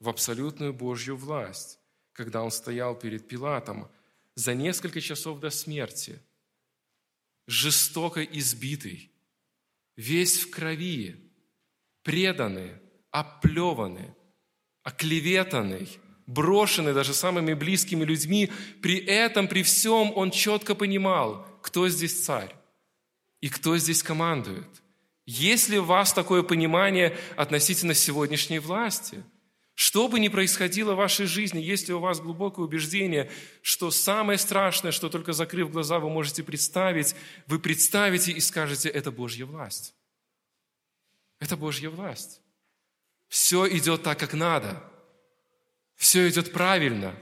[0.00, 1.78] в абсолютную Божью власть,
[2.12, 3.88] когда он стоял перед Пилатом
[4.34, 6.20] за несколько часов до смерти,
[7.46, 9.12] жестоко избитый,
[9.96, 11.16] весь в крови,
[12.02, 12.72] преданный,
[13.12, 14.10] оплеванный,
[14.82, 15.88] оклеветанный,
[16.26, 18.50] брошенный даже самыми близкими людьми,
[18.82, 22.56] при этом, при всем он четко понимал, кто здесь царь
[23.40, 24.82] и кто здесь командует.
[25.30, 29.22] Есть ли у вас такое понимание относительно сегодняшней власти?
[29.74, 34.90] Что бы ни происходило в вашей жизни, если у вас глубокое убеждение, что самое страшное,
[34.90, 37.14] что только закрыв глаза вы можете представить,
[37.46, 39.94] вы представите и скажете, это Божья власть.
[41.40, 42.40] Это Божья власть.
[43.28, 44.82] Все идет так, как надо–
[45.98, 47.14] все идет правильно.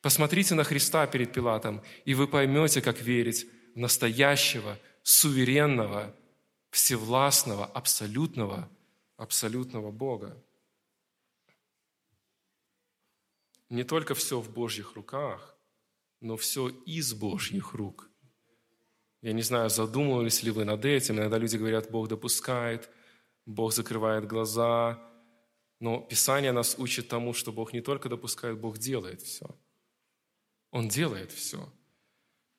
[0.00, 6.14] Посмотрите на Христа перед Пилатом, и вы поймете, как верить в настоящего, суверенного,
[6.76, 8.68] всевластного, абсолютного,
[9.16, 10.36] абсолютного Бога.
[13.70, 15.56] Не только все в Божьих руках,
[16.20, 18.10] но все из Божьих рук.
[19.22, 21.16] Я не знаю, задумывались ли вы над этим.
[21.16, 22.90] Иногда люди говорят, Бог допускает,
[23.46, 25.02] Бог закрывает глаза,
[25.80, 29.46] но Писание нас учит тому, что Бог не только допускает, Бог делает все.
[30.72, 31.72] Он делает все.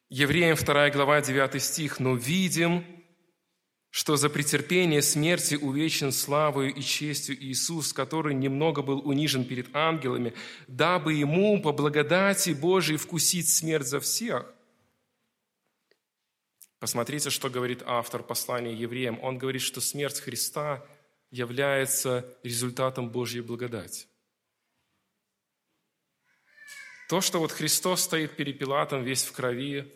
[0.10, 2.00] Евреям 2 глава 9 стих.
[2.00, 2.97] «Но видим,
[3.90, 10.34] что за претерпение смерти увечен славою и честью Иисус, который немного был унижен перед ангелами,
[10.68, 14.54] дабы ему по благодати Божией вкусить смерть за всех».
[16.80, 19.20] Посмотрите, что говорит автор послания евреям.
[19.24, 20.86] Он говорит, что смерть Христа–
[21.30, 24.08] является результатом Божьей благодати.
[27.10, 29.94] То, что вот Христос стоит перед Пилатом весь в крови,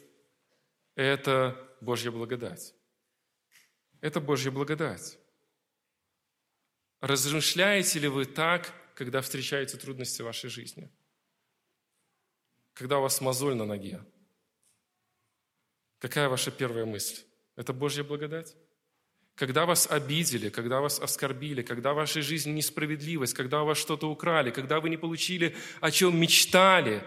[0.95, 2.73] это Божья благодать.
[4.01, 5.17] Это Божья благодать.
[6.99, 10.91] Размышляете ли вы так, когда встречаете трудности в вашей жизни?
[12.73, 14.03] Когда у вас мозоль на ноге?
[15.99, 17.23] Какая ваша первая мысль?
[17.55, 18.55] Это Божья благодать?
[19.35, 24.07] когда вас обидели, когда вас оскорбили, когда в вашей жизни несправедливость, когда у вас что-то
[24.07, 27.03] украли, когда вы не получили, о чем мечтали,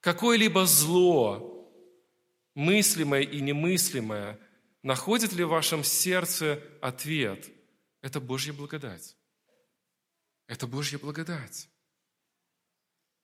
[0.00, 1.70] какое-либо зло,
[2.56, 4.38] мыслимое и немыслимое,
[4.84, 7.50] находит ли в вашем сердце ответ?
[8.00, 9.16] Это Божья благодать.
[10.46, 11.68] Это Божья благодать.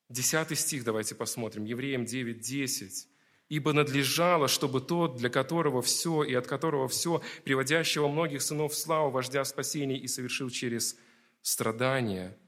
[0.08, 1.64] Десятый стих давайте посмотрим.
[1.64, 3.11] Евреям 9, 10
[3.50, 8.76] ибо надлежало, чтобы тот, для которого все и от которого все, приводящего многих сынов в
[8.76, 10.96] славу вождя спасения и совершил через
[11.42, 12.38] страдания.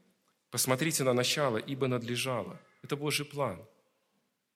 [0.49, 2.59] Посмотрите на начало, ибо надлежало.
[2.83, 3.67] Это Божий план.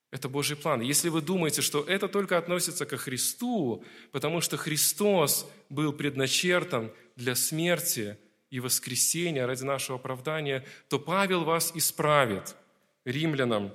[0.10, 0.82] Это Божий план.
[0.82, 7.36] Если вы думаете, что это только относится ко Христу, потому что Христос был предначертан для
[7.36, 8.18] смерти
[8.50, 12.56] и воскресения ради нашего оправдания, то Павел вас исправит.
[13.04, 13.74] Римлянам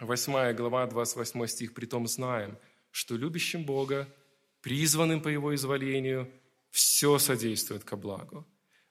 [0.00, 2.58] 8 глава, 28 стих, «Притом знаем,
[2.90, 4.08] что любящим Бога,
[4.62, 6.28] призванным по Его изволению,
[6.70, 8.44] все содействует ко благу».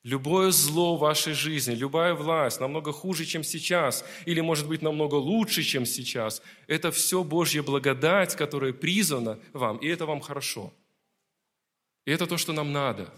[0.04, 5.16] Любое зло в вашей жизни, любая власть намного хуже, чем сейчас, или, может быть, намного
[5.16, 10.74] лучше, чем сейчас, это все Божья благодать, которая призвана вам, и это вам хорошо.
[12.06, 13.14] И это то, что нам надо.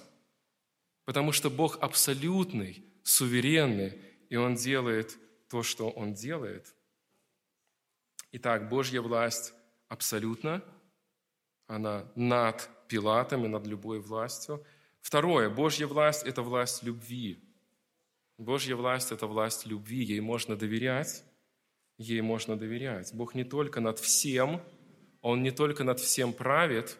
[1.05, 3.93] Потому что Бог абсолютный, суверенный,
[4.29, 5.17] и Он делает
[5.49, 6.73] то, что Он делает–
[8.33, 9.53] Итак, Божья власть
[9.89, 10.63] абсолютно,
[11.67, 14.65] она над Пилатом и над любой властью.
[15.01, 17.39] Второе, Божья власть– это власть любви.
[18.37, 21.23] Божья власть– это власть любви, ей можно доверять,
[21.97, 23.13] ей можно доверять.
[23.13, 24.61] Бог не только над всем,
[25.21, 26.97] Он не только над всем правит,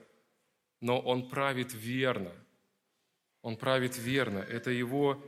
[0.82, 2.32] но Он правит верно.
[3.42, 4.40] Он правит верно.
[4.40, 5.24] Это Его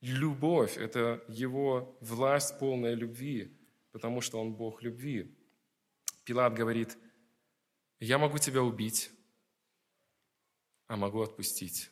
[0.00, 3.54] любовь, это Его власть полная любви
[3.94, 5.32] потому что Он Бог любви.
[6.24, 6.98] Пилат говорит,
[8.00, 9.12] Я могу тебя убить,
[10.94, 11.90] а могу отпустить.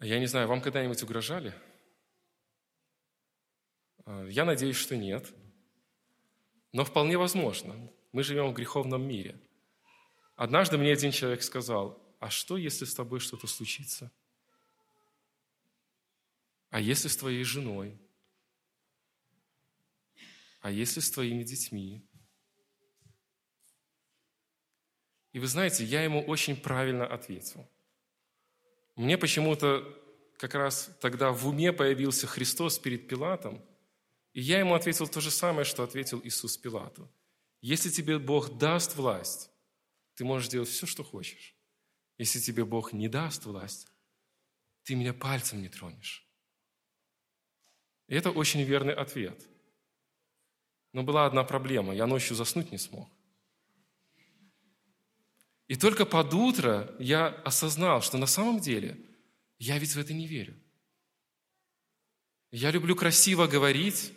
[0.00, 1.52] Я не знаю, вам когда-нибудь угрожали?
[4.04, 5.34] А, я надеюсь, что нет.
[6.70, 7.92] Но вполне возможно.
[8.12, 9.40] Мы живем в греховном мире.
[10.36, 14.12] Однажды мне один человек сказал, а что, если с тобой что-то случится?
[16.70, 17.98] А если с твоей женой?
[20.60, 22.08] А если с твоими детьми?
[25.38, 27.64] И вы знаете, я ему очень правильно ответил.
[28.96, 29.84] Мне почему-то
[30.36, 33.64] как раз тогда в уме появился Христос перед Пилатом,
[34.32, 37.08] и я ему ответил то же самое, что ответил Иисус Пилату.
[37.60, 39.52] Если тебе Бог даст власть,
[40.16, 41.54] ты можешь делать все, что хочешь.
[42.16, 43.86] Если тебе Бог не даст власть,
[44.82, 46.26] ты меня пальцем не тронешь.
[48.08, 49.40] И это очень верный ответ.
[50.92, 51.94] Но была одна проблема.
[51.94, 53.08] Я ночью заснуть не смог.
[55.68, 58.98] И только под утро я осознал, что на самом деле
[59.58, 60.56] я ведь в это не верю.
[62.50, 64.12] Я люблю красиво говорить,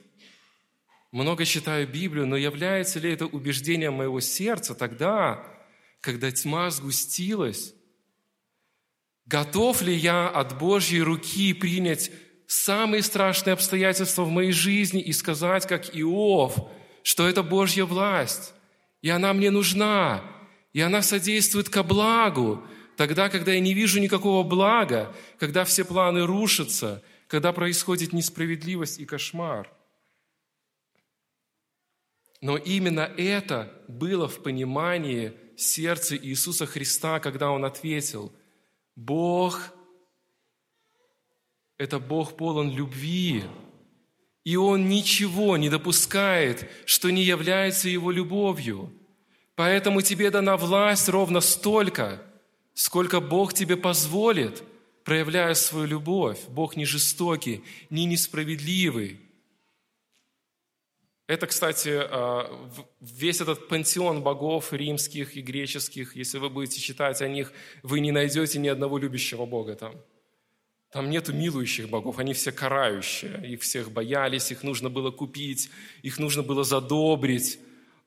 [1.12, 5.46] много читаю Библию, но является ли это убеждением моего сердца тогда,
[6.00, 7.74] когда тьма сгустилась?
[9.26, 12.12] Готов ли я от Божьей руки принять
[12.48, 16.56] самые страшные обстоятельства в моей жизни и сказать, как Иов,
[17.04, 18.54] что это Божья власть,
[19.02, 20.24] и она мне нужна,
[20.74, 22.66] и она содействует ко благу,
[22.96, 29.06] тогда, когда я не вижу никакого блага, когда все планы рушатся, когда происходит несправедливость и
[29.06, 29.70] кошмар.
[32.42, 38.34] Но именно это было в понимании сердца Иисуса Христа, когда Он ответил,
[38.96, 39.74] Бог–
[41.78, 43.44] это Бог полон любви,
[44.44, 48.94] и Он ничего не допускает, что не является Его любовью–
[49.56, 52.22] Поэтому тебе дана власть ровно столько,
[52.74, 54.64] сколько Бог тебе позволит,
[55.04, 56.40] проявляя свою любовь.
[56.48, 59.20] Бог не жестокий, не несправедливый.
[61.28, 67.28] Это, кстати, а, весь этот пантеон богов римских и греческих, если вы будете читать о
[67.30, 69.96] них, вы не найдете ни одного любящего Бога там.
[70.92, 73.50] Там нету милующих богов, они все карающие.
[73.50, 75.70] Их всех боялись, их нужно было купить,
[76.02, 77.60] их нужно было задобрить.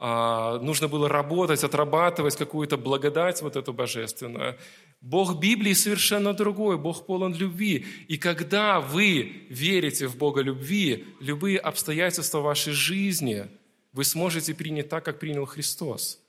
[0.06, 4.58] А, нужно было работать, отрабатывать какую-то благодать вот эту божественную.
[5.00, 7.86] Бог Библии совершенно другой, Бог полон любви.
[8.06, 13.46] И когда вы верите в Бога любви, любые обстоятельства вашей жизни
[13.94, 16.20] вы сможете принять так, как принял Христос.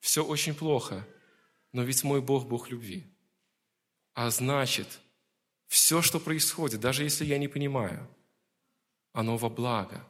[0.00, 1.06] Все очень плохо,
[1.72, 3.04] но ведь мой Бог– Бог любви.
[4.14, 4.98] А значит,
[5.68, 8.08] все, что происходит, даже если я не понимаю,
[9.12, 10.04] оно во благо.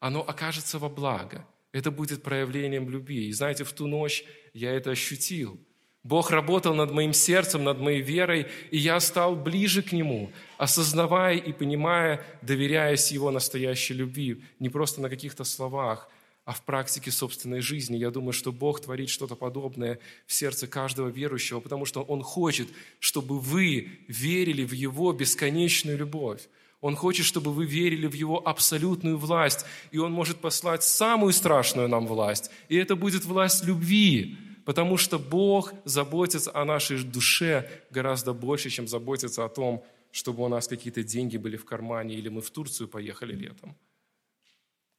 [0.00, 3.28] Оно окажется во благо– это будет проявлением любви.
[3.28, 5.60] И знаете, в ту ночь я это ощутил.
[6.02, 11.36] Бог работал над моим сердцем, над моей верой, и я стал ближе к Нему, осознавая
[11.36, 16.08] и понимая, доверяясь Его настоящей любви, не просто на каких-то словах,
[16.46, 17.98] а в практике собственной жизни.
[17.98, 22.68] Я думаю, что Бог творит что-то подобное в сердце каждого верующего, потому что Он хочет,
[22.98, 26.48] чтобы вы верили в Его бесконечную любовь.
[26.80, 31.88] Он хочет, чтобы вы верили в Его абсолютную власть, и Он может послать самую страшную
[31.88, 38.32] нам власть, и это будет власть любви, потому что Бог заботится о нашей душе гораздо
[38.32, 42.40] больше, чем заботится о том, чтобы у нас какие-то деньги были в кармане или мы
[42.40, 43.76] в Турцию поехали летом.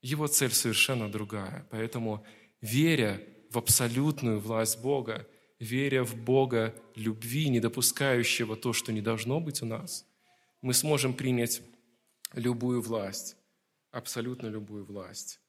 [0.01, 1.67] Его цель совершенно другая.
[1.69, 2.25] Поэтому,
[2.61, 5.27] веря в абсолютную власть Бога,
[5.59, 10.05] веря в Бога любви, не допускающего то, что не должно быть у нас,
[10.61, 11.61] мы сможем принять
[12.33, 13.37] любую власть,
[13.91, 15.39] абсолютно любую власть.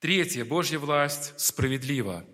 [0.00, 0.44] Третье.
[0.44, 2.24] Божья власть справедлива.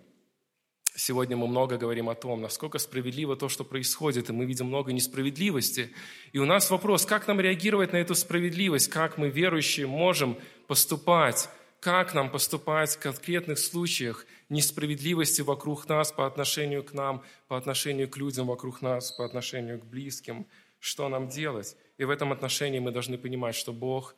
[0.93, 4.91] Сегодня мы много говорим о том, насколько справедливо то, что происходит, и мы видим много
[4.91, 5.93] несправедливости.
[6.33, 10.37] И у нас вопрос, как нам реагировать на эту справедливость, как мы, верующие, можем
[10.67, 11.47] поступать,
[11.79, 18.09] как нам поступать в конкретных случаях несправедливости вокруг нас по отношению к нам, по отношению
[18.09, 20.45] к людям вокруг нас, по отношению к близким,
[20.79, 21.77] что нам делать.
[22.01, 24.15] И в этом отношении мы должны понимать, что Бог,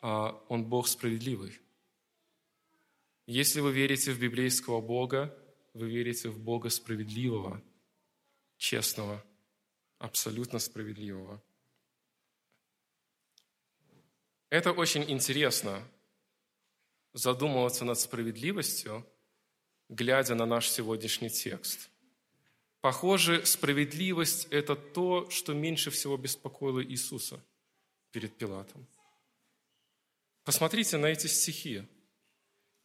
[0.00, 1.58] а, Он Бог справедливый.
[3.26, 5.36] Если вы верите в библейского Бога,
[5.74, 7.60] вы верите в Бога справедливого,
[8.56, 9.24] честного,
[9.98, 11.42] абсолютно справедливого.
[14.48, 15.82] Это очень интересно,
[17.14, 19.04] задумываться над справедливостью,
[19.88, 21.90] глядя на наш сегодняшний текст–
[22.88, 27.38] Похоже, справедливость– это то, что меньше всего беспокоило Иисуса
[28.12, 28.86] перед Пилатом.
[30.42, 31.82] Посмотрите на эти стихи.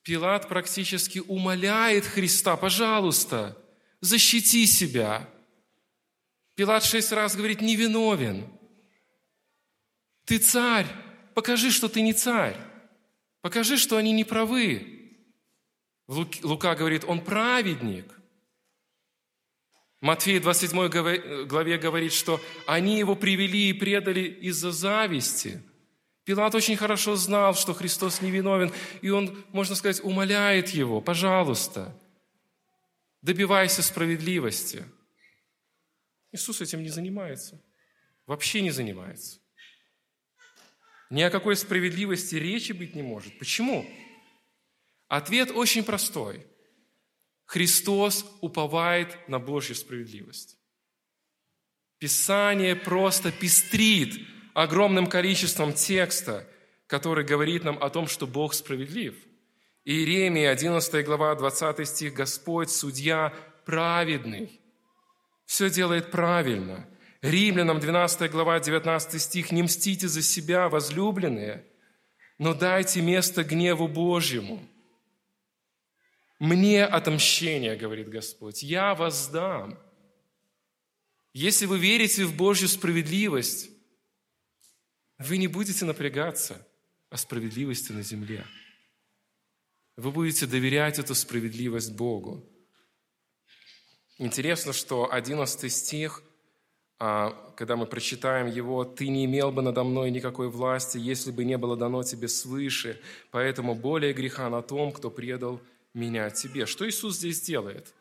[0.02, 3.58] Пилат практически умоляет Христа, пожалуйста,
[4.02, 5.30] защити себя.
[6.56, 8.50] Пилат шесть раз говорит, невиновен.
[10.26, 10.88] Ты царь,
[11.34, 12.58] покажи, что ты не царь.
[13.40, 15.16] Покажи, что они не правы.
[16.08, 18.20] Лука говорит, он праведник.
[20.04, 25.64] Матфея 27 главе говорит, что они его привели и предали из-за зависти.
[26.26, 31.98] Пилат очень хорошо знал, что Христос невиновен, и он, можно сказать, умоляет его, пожалуйста,
[33.22, 34.84] добивайся справедливости.
[36.34, 37.62] Иисус этим не занимается,
[38.28, 39.40] вообще не занимается.
[41.12, 43.40] Ни о какой справедливости речи быть не может.
[43.40, 43.90] Почему?
[45.08, 46.46] Ответ очень простой–
[47.54, 50.58] Христос уповает на Божью справедливость.
[52.00, 56.48] Писание просто пестрит огромным количеством текста,
[56.88, 59.14] который говорит нам о том, что Бог справедлив.
[59.86, 63.32] Иеремия, 11 глава, 20 стих, Господь, судья
[63.68, 64.60] праведный,
[65.46, 66.90] все делает правильно.
[67.22, 71.64] Римлянам, 12 глава, 19 стих, «Не мстите за себя, возлюбленные,
[72.40, 74.68] но дайте место гневу Божьему».
[76.44, 79.80] Мне отомщение, говорит Господь, я воздам.
[81.32, 83.70] Если вы верите в Божью справедливость,
[85.20, 86.68] вы не будете напрягаться
[87.10, 88.46] о справедливости на земле.
[89.96, 92.46] Вы будете доверять эту справедливость Богу.
[94.18, 96.24] Интересно, что 11 стих,
[97.00, 101.46] а, когда мы прочитаем его, «Ты не имел бы надо мной никакой власти, если бы
[101.46, 103.00] не было дано тебе свыше,
[103.32, 105.62] поэтому более греха на том, кто предал
[105.94, 106.66] меня тебе.
[106.66, 107.94] Что Иисус здесь делает?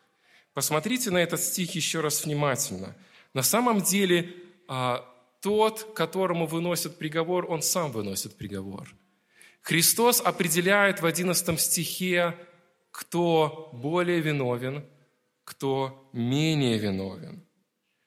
[0.53, 2.95] Посмотрите на этот стих еще раз внимательно.
[3.33, 4.33] На самом деле,
[4.67, 5.09] а,
[5.41, 8.87] тот, которому выносят приговор, он сам выносит приговор.
[9.61, 12.37] Христос определяет в 11 стихе,
[12.91, 14.85] кто более виновен,
[15.43, 17.43] кто менее виновен,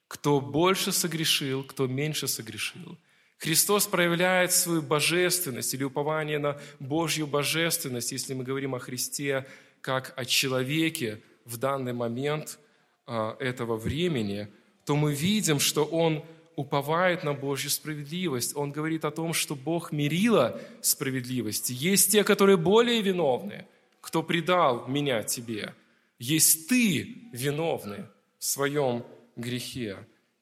[0.07, 2.97] кто больше согрешил, кто меньше согрешил.
[3.37, 9.45] Христос проявляет свою божественность или упование на Божью божественность, если мы говорим о Христе
[9.81, 12.59] как о человеке в данный момент
[13.05, 14.47] а, этого времени,
[14.85, 16.23] то мы видим, что он
[16.55, 18.55] уповает на Божью справедливость.
[18.55, 21.71] Он говорит о том, что Бог мерила справедливости.
[21.71, 23.67] Есть те, которые более виновны,
[24.01, 25.73] кто предал меня тебе.
[26.19, 28.05] Есть ты виновный
[28.39, 29.05] в своем
[29.35, 29.97] грехе.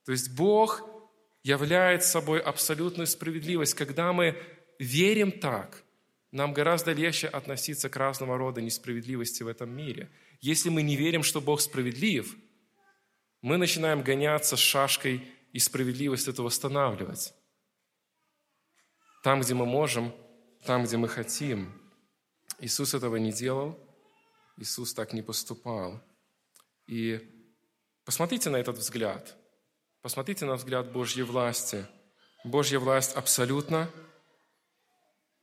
[0.05, 0.87] То есть Бог
[1.43, 3.73] являет собой абсолютную справедливость.
[3.73, 4.37] Когда мы
[4.79, 5.83] верим так,
[6.35, 10.11] нам гораздо легче относиться к разного рода несправедливости в этом мире.
[10.41, 12.35] Если мы не верим, что Бог справедлив,
[13.41, 17.33] мы начинаем гоняться с шашкой и справедливость это восстанавливать.
[19.23, 20.13] Там, где мы можем,
[20.65, 21.71] там, где мы хотим.
[22.59, 23.79] Иисус этого не делал,
[24.57, 26.03] Иисус так не поступал.
[26.85, 27.21] И
[28.03, 29.37] посмотрите на этот взгляд.
[30.01, 31.87] Посмотрите на взгляд Божьей власти.
[32.43, 33.89] Божья власть абсолютно–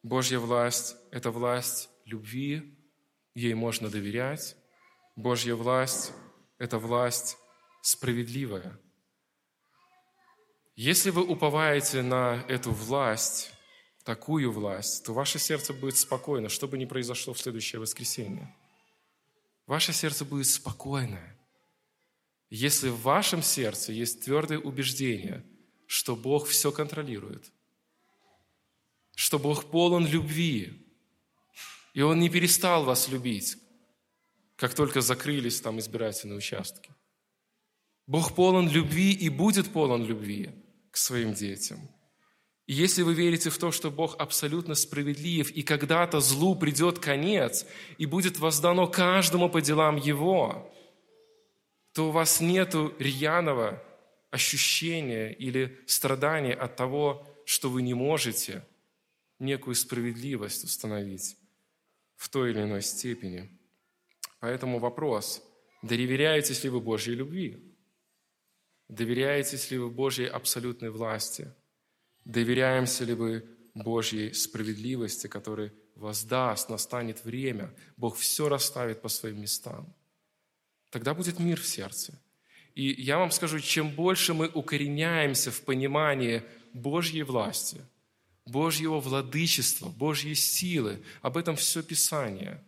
[0.02, 2.76] Божья власть– это власть любви,
[3.34, 4.56] ей можно доверять.
[5.14, 6.12] Божья власть–
[6.58, 7.36] это власть
[7.82, 8.80] справедливая.
[10.74, 13.52] Если вы уповаете на эту власть,
[14.04, 18.52] такую власть, то ваше сердце будет спокойно, что бы ни произошло в следующее воскресенье.
[19.66, 21.38] Ваше сердце будет спокойное.
[22.50, 25.46] Если в вашем сердце есть твердое убеждение,
[25.86, 27.52] что Бог все контролирует–
[29.14, 30.72] что Бог полон любви,
[31.94, 33.56] и Он не перестал вас любить,
[34.56, 36.90] как только закрылись там избирательные участки.
[38.06, 40.50] Бог полон любви и будет полон любви
[40.90, 41.78] к своим детям.
[42.66, 47.66] И если вы верите в то, что Бог абсолютно справедлив, и когда-то злу придет конец,
[47.98, 50.72] и будет воздано каждому по делам Его,
[51.92, 53.82] то у вас нет рьяного
[54.30, 58.64] ощущения или страдания от того, что вы не можете–
[59.42, 61.36] некую справедливость установить
[62.16, 63.50] в той или иной степени.
[64.40, 65.42] Поэтому вопрос,
[65.82, 67.58] доверяетесь ли вы Божьей любви?
[68.88, 71.52] Доверяетесь ли вы Божьей абсолютной власти?
[72.24, 79.92] Доверяемся ли вы Божьей справедливости, которая воздаст, настанет время, Бог все расставит по своим местам.
[80.90, 82.18] Тогда будет мир в сердце.
[82.74, 87.80] И я вам скажу, чем больше мы укореняемся в понимании Божьей власти–
[88.44, 91.02] Божьего владычества, Божьей силы.
[91.20, 92.62] Об этом все Писание.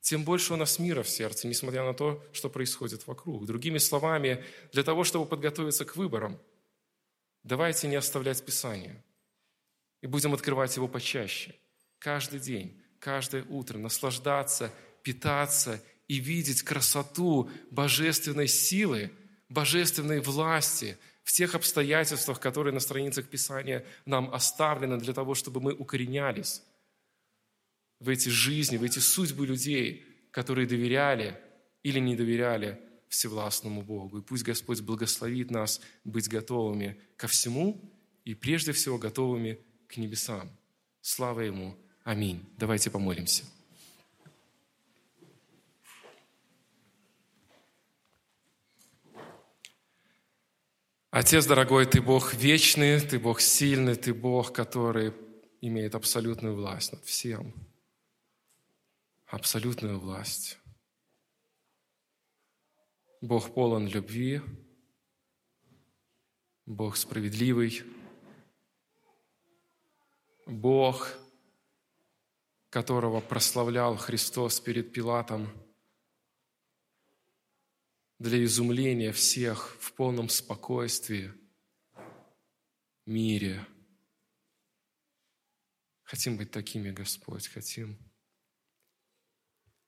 [0.00, 3.46] Тем больше у нас мира в сердце, несмотря на то, что происходит вокруг.
[3.46, 6.38] Другими словами, для того, чтобы подготовиться к выборам,
[7.42, 9.02] давайте не оставлять Писание.
[10.02, 11.54] И будем открывать его почаще,
[11.98, 14.70] каждый день, каждое утро, наслаждаться,
[15.02, 19.10] питаться и видеть красоту божественной силы,
[19.48, 25.72] божественной власти в тех обстоятельствах, которые на страницах Писания нам оставлены для того, чтобы мы
[25.72, 26.62] укоренялись
[27.98, 31.40] в эти жизни, в эти судьбы людей, которые доверяли
[31.82, 34.18] или не доверяли всевластному Богу.
[34.18, 37.80] И пусть Господь благословит нас быть готовыми ко всему
[38.24, 39.58] и прежде всего готовыми
[39.88, 40.50] к небесам.
[41.00, 41.76] Слава Ему!
[42.04, 42.44] Аминь.
[42.58, 43.44] Давайте помолимся.
[51.16, 55.12] Отец дорогой, Ты Бог вечный, Ты Бог сильный, Ты Бог, который
[55.60, 57.54] имеет абсолютную власть над всем.
[59.26, 60.58] Абсолютную власть.
[63.20, 64.40] Бог полон любви,
[66.66, 67.84] Бог справедливый,
[70.46, 71.16] Бог,
[72.70, 75.48] которого прославлял Христос перед Пилатом
[78.24, 81.30] для изумления всех в полном спокойствии,
[83.04, 83.66] мире.
[86.04, 87.98] Хотим быть такими, Господь, хотим.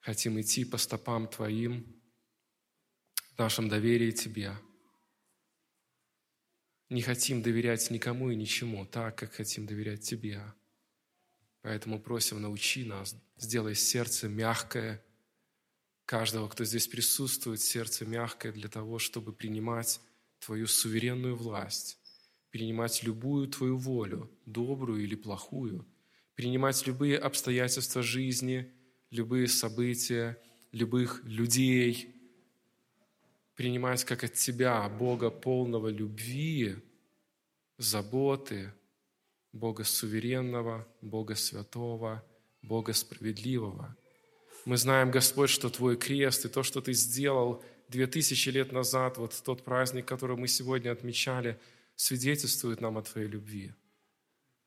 [0.00, 1.98] Хотим идти по стопам Твоим–
[3.38, 4.54] нашем доверии Тебе.
[6.90, 10.42] Не хотим доверять никому и ничему так, как хотим доверять Тебе.
[11.62, 15.02] Поэтому просим, научи нас, сделай сердце мягкое,
[16.06, 20.00] каждого, кто здесь присутствует, сердце мягкое для того, чтобы принимать
[20.38, 21.98] Твою суверенную власть,
[22.50, 25.86] принимать любую Твою волю, добрую или плохую,
[26.34, 28.72] принимать любые обстоятельства жизни,
[29.10, 30.38] любые события,
[30.72, 32.12] любых людей–
[33.56, 36.76] принимать как от Тебя, Бога полного любви,
[37.78, 38.72] заботы,
[39.52, 42.22] Бога суверенного, Бога святого,
[42.62, 43.96] Бога справедливого.
[44.66, 49.16] Мы знаем, Господь, что Твой крест и то, что Ты сделал две тысячи лет назад,
[49.16, 51.56] вот тот праздник, который мы сегодня отмечали,
[51.94, 53.72] свидетельствует нам о Твоей любви.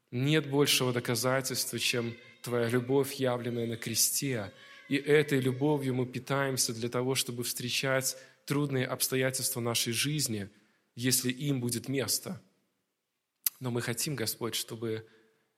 [0.09, 4.53] Нет большего доказательства, чем Твоя любовь, явленная на кресте.
[4.87, 10.49] И этой любовью мы питаемся для того, чтобы встречать трудные обстоятельства нашей жизни,
[10.95, 12.41] если им будет место.
[13.59, 15.05] Но мы хотим, Господь, чтобы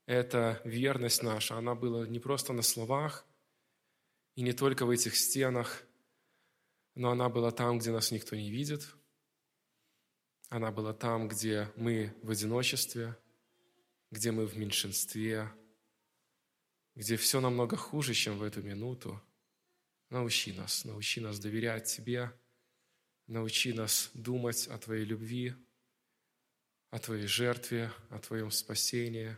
[0.07, 3.27] эта верность наша, она была не просто на словах
[4.35, 5.83] и не только в этих стенах,
[6.95, 8.87] но она была там, где нас никто не видит.
[10.49, 13.17] Она была там, где мы в одиночестве,
[14.11, 15.49] где мы в меньшинстве,
[16.95, 19.21] где все намного хуже, чем в эту минуту.
[20.09, 22.33] Научи нас, научи нас доверять Тебе,
[23.31, 25.53] Научи нас думать о Твоей любви,
[26.89, 29.37] о Твоей жертве, о Твоем спасении.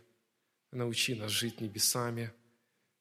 [0.72, 2.34] Научи нас жить небесами.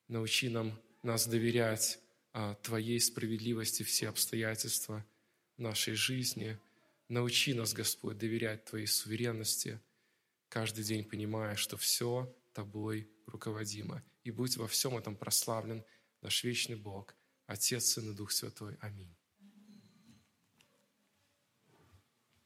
[0.08, 1.98] Научи нам, нас доверять
[2.32, 5.04] о Твоей справедливости все обстоятельства
[5.56, 6.58] нашей жизни.
[7.08, 9.80] Научи нас, Господь, доверять Твоей суверенности,
[10.48, 14.02] каждый день понимая, что все Тобой руководимо.
[14.24, 15.84] И будь во всем этом прославлен
[16.20, 17.14] наш вечный Бог,
[17.46, 18.76] Отец, Сын и Дух Святой.
[18.80, 19.14] Аминь.